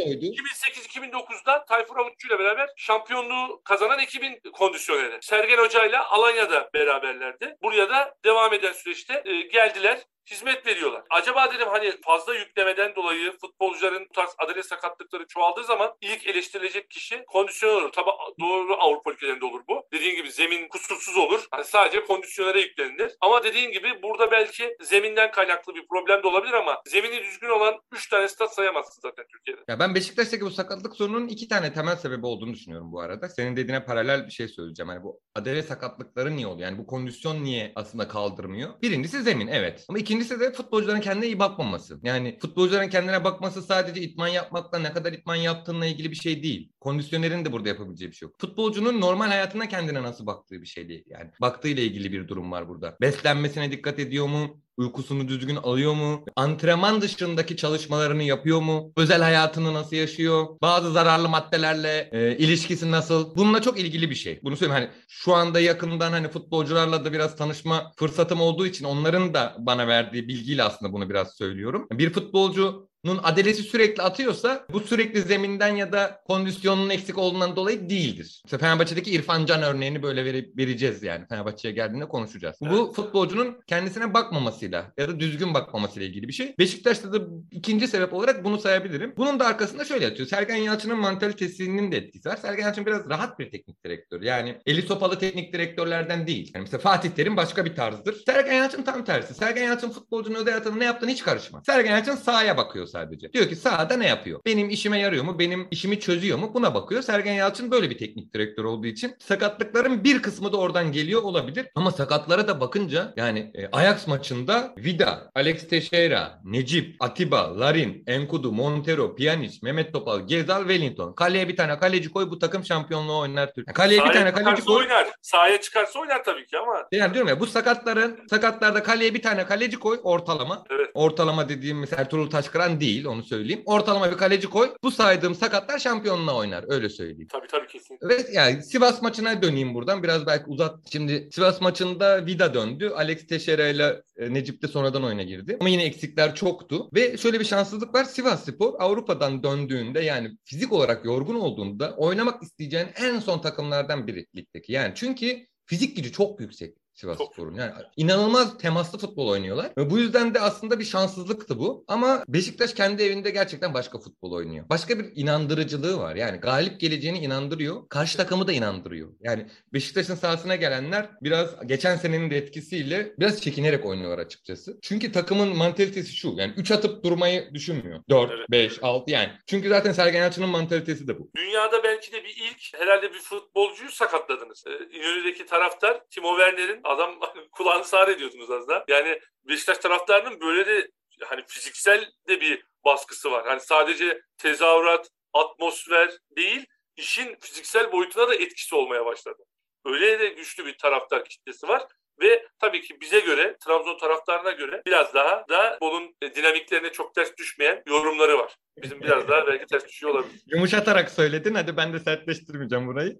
de 1.30 1.34
oydu. 1.34 1.44
2008-2009'da 1.44 1.66
Tayfur 1.66 1.98
Avutçu 1.98 2.28
ile 2.28 2.40
beraber 2.40 2.70
şampiyonluğu 2.78 3.62
kazanan 3.64 4.00
ekibin 4.00 4.40
kondisyoneri. 4.54 5.18
Sergen 5.22 5.58
Hoca 5.58 5.86
ile 5.86 5.98
Alanya'da 5.98 6.70
beraberlerdi. 6.74 7.56
Buraya 7.64 7.90
da 7.90 8.16
devam 8.26 8.54
eden 8.54 8.74
süreçte 8.74 9.22
e, 9.26 9.42
geldiler 9.42 10.00
hizmet 10.32 10.66
veriyorlar. 10.66 11.04
Acaba 11.10 11.54
dedim 11.54 11.68
hani 11.68 11.94
fazla 12.06 12.36
yüklemeden 12.36 12.96
dolayı 12.96 13.38
futbolcuların 13.42 14.06
bu 14.10 14.14
tarz 14.14 14.36
adalet 14.38 14.66
sakatlıkları 14.66 15.28
çoğaldığı 15.28 15.64
zaman 15.64 15.94
ilk 16.02 16.28
eleştirilecek 16.28 16.90
kişi 16.90 17.24
kondisyoner 17.28 17.82
olur. 17.82 17.92
Tabi 17.92 18.10
doğru 18.40 18.74
Avrupa 18.74 19.12
ülkelerinde 19.12 19.46
olur 19.46 19.62
bu. 19.70 19.84
Dediğin 19.94 20.16
gibi 20.16 20.32
zemin 20.32 20.68
kusursuz 20.68 21.18
olur. 21.18 21.48
Hani 21.52 21.64
sadece 21.64 22.04
kondisyonere 22.06 22.62
yüklenilir. 22.62 23.12
Ama 23.22 23.44
dediğin 23.44 23.72
gibi 23.72 24.04
burada 24.04 24.32
belki 24.32 24.78
zeminden 24.82 25.32
kaynaklı 25.32 25.76
bir 25.76 25.88
problem 25.88 26.24
de 26.24 26.28
olabilir 26.28 26.54
ama 26.54 26.82
zemini 26.88 27.24
düzgün 27.24 27.50
olan 27.50 27.76
3 27.92 28.10
tane 28.10 28.28
stat 28.28 28.54
sayamazsın 28.54 29.02
zaten 29.02 29.26
Türkiye'de. 29.32 29.62
Ya 29.68 29.80
ben 29.80 29.96
Beşiktaş'taki 29.96 30.46
bu 30.46 30.52
sakatlık 30.52 30.96
sorununun 30.96 31.28
iki 31.28 31.48
tane 31.48 31.74
temel 31.74 31.96
sebebi 31.96 32.26
olduğunu 32.26 32.54
düşünüyorum 32.54 32.92
bu 32.92 33.02
arada. 33.02 33.30
Senin 33.30 33.56
dediğine 33.56 33.86
paralel 33.86 34.26
bir 34.26 34.32
şey 34.32 34.48
söyleyeceğim. 34.48 34.90
Hani 34.90 35.04
bu 35.04 35.20
adele 35.36 35.64
sakatlıkları 35.64 36.36
niye 36.36 36.48
oluyor? 36.48 36.70
Yani 36.70 36.78
bu 36.78 36.88
kondisyon 36.88 37.44
niye 37.44 37.72
aslında 37.76 38.08
kaldırmıyor? 38.08 38.82
Birincisi 38.82 39.22
zemin 39.22 39.48
evet. 39.48 39.86
Ama 39.90 40.00
ikincisi 40.14 40.40
de 40.40 40.52
futbolcuların 40.52 41.02
kendine 41.02 41.26
iyi 41.26 41.40
bakmaması. 41.40 42.00
Yani 42.04 42.38
futbolcuların 42.40 42.90
kendine 42.90 43.24
bakması 43.24 43.62
sadece 43.62 44.02
itman 44.02 44.28
yapmakla 44.28 44.80
ne 44.80 44.94
kadar 44.94 45.14
itman 45.14 45.36
yaptığınla 45.36 45.86
ilgili 45.86 46.12
bir 46.12 46.16
şey 46.16 46.44
değil. 46.44 46.72
Kondisyonerin 46.80 47.46
de 47.46 47.52
burada 47.52 47.70
yapabileceği 47.70 48.12
bir 48.12 48.16
şey 48.16 48.28
yok. 48.28 48.36
Futbolcunun 48.40 49.02
normal 49.02 49.28
hayatına 49.28 49.68
kendine 49.68 50.04
nasıl 50.04 50.26
baktığı 50.26 50.62
bir 50.62 50.66
şey 50.66 50.90
değil. 50.90 51.04
Yani 51.08 51.32
baktığıyla 51.42 51.84
ilgili 51.84 52.12
bir 52.12 52.28
durum 52.28 52.52
var 52.52 52.70
burada. 52.70 52.98
Beslenmesine 53.02 53.72
dikkat 53.72 54.00
ediyor 54.00 54.28
mu? 54.28 54.62
Uykusunu 54.78 55.28
düzgün 55.28 55.56
alıyor 55.56 55.94
mu? 55.94 56.26
Antrenman 56.36 57.02
dışındaki 57.02 57.58
çalışmalarını 57.58 58.24
yapıyor 58.24 58.62
mu? 58.62 58.94
Özel 58.98 59.22
hayatını 59.22 59.74
nasıl 59.74 59.96
yaşıyor? 59.96 60.48
Bazı 60.62 60.92
zararlı 60.92 61.30
maddelerle 61.30 62.10
e, 62.12 62.38
ilişkisi 62.38 62.92
nasıl? 62.92 63.36
Bununla 63.36 63.62
çok 63.62 63.80
ilgili 63.80 64.10
bir 64.10 64.16
şey. 64.16 64.40
Bunu 64.44 64.58
söyleyeyim 64.58 64.84
hani 64.84 64.92
şu 65.08 65.34
anda 65.34 65.60
yakından 65.60 66.12
hani 66.12 66.28
futbolcularla 66.28 67.06
da 67.06 67.14
biraz 67.14 67.36
tanışma 67.36 67.92
fırsatım 67.96 68.42
olduğu 68.42 68.66
için 68.66 68.86
onların 68.86 69.34
da 69.34 69.56
bana 69.60 69.88
verdiği 69.88 70.28
bilgiyle 70.28 70.64
aslında 70.64 70.94
bunu 70.94 71.10
biraz 71.10 71.36
söylüyorum. 71.36 71.88
Bir 71.92 72.14
futbolcu 72.14 72.90
Nun 73.06 73.20
adelesi 73.24 73.64
sürekli 73.64 74.04
atıyorsa 74.04 74.66
bu 74.74 74.80
sürekli 74.80 75.22
zeminden 75.22 75.76
ya 75.76 75.92
da 75.92 76.22
kondisyonunun 76.28 76.90
eksik 76.90 77.18
olduğundan 77.18 77.56
dolayı 77.56 77.90
değildir. 77.90 78.42
İşte 78.46 78.58
Fenerbahçe'deki 78.58 79.12
İrfan 79.12 79.46
Can 79.46 79.62
örneğini 79.62 80.04
böyle 80.04 80.26
vere- 80.26 80.58
vereceğiz 80.58 81.04
yani. 81.04 81.26
Fenerbahçe'ye 81.28 81.74
geldiğinde 81.74 82.08
konuşacağız. 82.08 82.56
Bu 82.62 82.94
futbolcunun 82.96 83.58
kendisine 83.68 84.14
bakmamasıyla 84.14 84.92
ya 84.98 85.08
da 85.10 85.20
düzgün 85.20 85.54
bakmamasıyla 85.54 86.08
ilgili 86.08 86.28
bir 86.28 86.34
şey. 86.34 86.56
Beşiktaş'ta 86.60 87.14
da 87.14 87.18
ikinci 87.52 87.88
sebep 87.88 88.14
olarak 88.14 88.44
bunu 88.44 88.60
sayabilirim. 88.60 89.14
Bunun 89.18 89.40
da 89.40 89.46
arkasında 89.48 89.86
şöyle 89.86 90.06
yatıyor. 90.06 90.30
Sergen 90.30 90.56
Yalçın'ın 90.56 90.98
mantalitesinin 91.00 91.92
de 91.92 91.98
etkisi 91.98 92.30
var. 92.30 92.38
Sergen 92.38 92.64
Yalçın 92.64 92.86
biraz 92.86 93.10
rahat 93.10 93.40
bir 93.40 93.52
teknik 93.52 93.84
direktör. 93.86 94.22
Yani 94.22 94.58
eli 94.66 94.82
sopalı 94.82 95.20
teknik 95.20 95.54
direktörlerden 95.54 96.28
değil. 96.28 96.52
Yani 96.56 96.62
mesela 96.64 96.82
Fatih 96.82 97.10
Terim 97.10 97.38
başka 97.38 97.66
bir 97.66 97.76
tarzdır. 97.76 98.16
Sergen 98.26 98.54
Yalçın 98.54 98.84
tam 98.84 99.06
tersi. 99.06 99.34
Sergen 99.34 99.64
Yalçın 99.64 99.90
futbolcunun 99.90 100.36
özel 100.36 100.52
hayatında 100.52 100.76
ne 100.78 100.86
yaptığını 100.86 101.10
hiç 101.12 101.24
karışmaz. 101.24 101.64
Sergen 101.66 101.92
Yalçın 101.92 102.16
sahaya 102.16 102.58
bakıyor 102.58 102.88
sadece. 102.94 103.34
Diyor 103.34 103.50
ki 103.50 103.56
sahada 103.56 103.98
ne 103.98 104.08
yapıyor? 104.08 104.40
Benim 104.46 104.70
işime 104.70 105.00
yarıyor 105.00 105.24
mu? 105.24 105.40
Benim 105.40 105.68
işimi 105.72 106.00
çözüyor 106.00 106.38
mu? 106.38 106.52
Buna 106.54 106.76
bakıyor. 106.76 107.02
Sergen 107.02 107.34
Yalçın 107.34 107.72
böyle 107.72 107.90
bir 107.90 107.98
teknik 107.98 108.34
direktör 108.34 108.64
olduğu 108.64 108.88
için 108.88 109.16
sakatlıkların 109.20 110.04
bir 110.04 110.22
kısmı 110.22 110.52
da 110.54 110.58
oradan 110.58 110.92
geliyor 110.92 111.22
olabilir. 111.24 111.66
Ama 111.76 111.92
sakatlara 111.92 112.48
da 112.48 112.60
bakınca 112.62 113.14
yani 113.18 113.52
e, 113.56 113.68
Ajax 113.72 114.08
maçında 114.08 114.74
Vida, 114.78 115.32
Alex 115.36 115.68
Teixeira, 115.68 116.40
Necip, 116.44 116.96
Atiba, 117.00 117.60
Larin, 117.60 118.04
Enkudu, 118.08 118.52
Montero, 118.52 119.16
Pjanic, 119.16 119.60
Mehmet 119.64 119.94
Topal, 119.94 120.20
Gezal, 120.28 120.60
Wellington. 120.60 121.14
Kaleye 121.14 121.48
bir 121.48 121.56
tane 121.56 121.80
kaleci 121.80 122.10
koy 122.12 122.30
bu 122.32 122.40
takım 122.40 122.66
şampiyonluğu 122.66 123.20
oynar 123.20 123.54
Türkiye. 123.54 123.74
Kaleye 123.74 124.06
bir 124.06 124.14
tane 124.14 124.34
kaleci 124.34 124.66
koy. 124.66 124.76
oynar. 124.76 125.08
Sahaya 125.22 125.62
çıkarsa 125.62 126.00
oynar 126.00 126.24
tabii 126.24 126.46
ki 126.46 126.58
ama 126.58 126.86
Yani 126.92 127.14
diyorum 127.14 127.30
ya 127.30 127.40
bu 127.40 127.46
sakatların 127.48 128.20
sakatlarda 128.30 128.84
kaleye 128.84 129.14
bir 129.14 129.22
tane 129.22 129.46
kaleci 129.46 129.80
koy 129.80 130.00
ortalama. 130.04 130.64
Evet. 130.70 130.90
Ortalama 130.94 131.50
dediğim 131.50 131.80
mesela 131.80 132.02
Ertuğrul 132.02 132.30
Taşkıran 132.30 132.80
değil 132.84 133.06
onu 133.06 133.24
söyleyeyim. 133.24 133.62
Ortalama 133.66 134.12
bir 134.12 134.18
kaleci 134.18 134.50
koy. 134.50 134.74
Bu 134.84 134.92
saydığım 134.92 135.36
sakatlar 135.36 135.80
şampiyonluğa 135.80 136.36
oynar 136.36 136.66
öyle 136.68 136.90
söyleyeyim. 136.90 137.28
tabii 137.32 137.48
tabii 137.48 137.68
kesinlikle. 137.68 138.08
Ve 138.08 138.26
yani 138.34 138.64
Sivas 138.64 139.02
maçına 139.02 139.42
döneyim 139.42 139.74
buradan. 139.74 140.04
Biraz 140.04 140.26
belki 140.26 140.46
uzat. 140.48 140.92
Şimdi 140.92 141.30
Sivas 141.32 141.62
maçında 141.62 142.26
Vida 142.26 142.54
döndü. 142.54 142.92
Alex 142.96 143.28
Teixeira 143.28 143.68
ile 143.68 144.02
e, 144.18 144.34
Necip 144.34 144.62
de 144.62 144.68
sonradan 144.68 145.04
oyuna 145.04 145.24
girdi. 145.24 145.58
Ama 145.60 145.70
yine 145.70 145.84
eksikler 145.84 146.36
çoktu. 146.36 146.90
Ve 146.94 147.18
şöyle 147.18 147.40
bir 147.40 147.46
şanssızlık 147.46 147.96
var. 147.96 148.04
Sivas 148.04 148.46
Spor 148.46 148.74
Avrupa'dan 148.80 149.44
döndüğünde 149.44 150.00
yani 150.00 150.32
fizik 150.44 150.72
olarak 150.74 151.06
yorgun 151.06 151.36
olduğunda 151.36 151.96
oynamak 151.96 152.44
isteyeceğin 152.44 152.88
en 152.96 153.20
son 153.20 153.42
takımlardan 153.42 154.08
biri 154.08 154.26
ligdeki. 154.36 154.72
Yani 154.72 154.92
çünkü 154.96 155.48
fizik 155.66 155.96
gücü 155.96 156.12
çok 156.12 156.40
yüksek. 156.40 156.83
Sivas 156.94 157.18
Çok. 157.18 157.34
Spor'un. 157.34 157.56
Yani 157.56 157.72
inanılmaz 157.98 158.58
temaslı 158.58 159.00
futbol 159.00 159.28
oynuyorlar. 159.28 159.72
Ve 159.78 159.90
bu 159.90 160.00
yüzden 160.00 160.34
de 160.34 160.40
aslında 160.40 160.80
bir 160.80 160.86
şanssızlıktı 160.86 161.60
bu. 161.60 161.86
Ama 161.88 162.24
Beşiktaş 162.28 162.74
kendi 162.74 163.04
evinde 163.04 163.30
gerçekten 163.30 163.74
başka 163.74 164.00
futbol 164.00 164.32
oynuyor. 164.32 164.70
Başka 164.70 165.00
bir 165.00 165.06
inandırıcılığı 165.16 165.98
var. 166.00 166.16
Yani 166.16 166.38
galip 166.38 166.80
geleceğini 166.80 167.20
inandırıyor. 167.20 167.90
Karşı 167.90 168.18
takımı 168.18 168.48
da 168.48 168.52
inandırıyor. 168.52 169.10
Yani 169.22 169.48
Beşiktaş'ın 169.74 170.16
sahasına 170.16 170.56
gelenler 170.56 171.10
biraz 171.22 171.68
geçen 171.68 171.96
senenin 171.96 172.32
de 172.32 172.38
etkisiyle 172.38 173.14
biraz 173.20 173.42
çekinerek 173.42 173.86
oynuyorlar 173.86 174.20
açıkçası. 174.20 174.78
Çünkü 174.82 175.12
takımın 175.12 175.58
mantalitesi 175.58 176.16
şu. 176.16 176.34
Yani 176.38 176.54
3 176.58 176.72
atıp 176.72 177.04
durmayı 177.04 177.50
düşünmüyor. 177.54 178.00
4, 178.10 178.32
Evet. 178.32 178.52
5, 178.52 178.80
6 178.84 179.12
yani. 179.12 179.30
Çünkü 179.48 179.70
zaten 179.70 179.92
Sergen 179.92 180.22
Yalçın'ın 180.22 180.50
mantalitesi 180.50 181.08
de 181.08 181.20
bu. 181.20 181.30
Dünyada 181.38 181.84
belki 181.84 182.12
de 182.12 182.24
bir 182.24 182.30
ilk 182.30 182.82
herhalde 182.82 183.14
bir 183.14 183.20
futbolcuyu 183.20 183.92
sakatladınız. 183.92 184.64
Ee, 184.68 184.98
İnönü'deki 184.98 185.46
taraftar 185.46 186.02
Timo 186.10 186.38
Werner'in 186.38 186.83
Adam 186.84 187.20
kulağını 187.52 187.84
sağır 187.84 188.08
ediyordunuz 188.08 188.52
az 188.52 188.68
da. 188.68 188.86
Yani 188.88 189.20
Beşiktaş 189.44 189.78
taraftarının 189.78 190.42
böyle 190.42 190.66
de 190.66 190.92
hani 191.22 191.44
fiziksel 191.48 192.12
de 192.28 192.42
bir 192.42 192.64
baskısı 192.86 193.32
var. 193.32 193.48
Hani 193.48 193.60
sadece 193.60 194.22
tezahürat, 194.38 195.10
atmosfer 195.34 196.18
değil, 196.38 196.66
işin 196.96 197.38
fiziksel 197.40 197.92
boyutuna 197.92 198.28
da 198.28 198.36
etkisi 198.36 198.76
olmaya 198.76 199.06
başladı. 199.06 199.44
Öyle 199.86 200.20
de 200.20 200.28
güçlü 200.28 200.66
bir 200.66 200.78
taraftar 200.78 201.26
kitlesi 201.26 201.68
var. 201.68 201.88
Ve 202.22 202.48
tabii 202.60 202.82
ki 202.82 203.02
bize 203.02 203.20
göre, 203.20 203.58
Trabzon 203.66 203.98
taraftarına 203.98 204.52
göre 204.52 204.82
biraz 204.86 205.14
daha 205.14 205.46
da 205.50 205.78
onun 205.82 206.16
dinamiklerine 206.36 206.92
çok 206.92 207.16
ters 207.16 207.38
düşmeyen 207.38 207.84
yorumları 207.88 208.38
var. 208.38 208.56
Bizim 208.82 209.02
biraz 209.02 209.28
daha 209.28 209.48
belki 209.48 209.66
ters 209.66 209.88
düşüyor 209.88 210.14
olabilir. 210.14 210.44
Yumuşatarak 210.48 211.12
söyledin. 211.12 211.54
Hadi 211.54 211.78
ben 211.78 211.94
de 211.94 212.00
sertleştirmeyeceğim 212.00 212.88
burayı. 212.88 213.20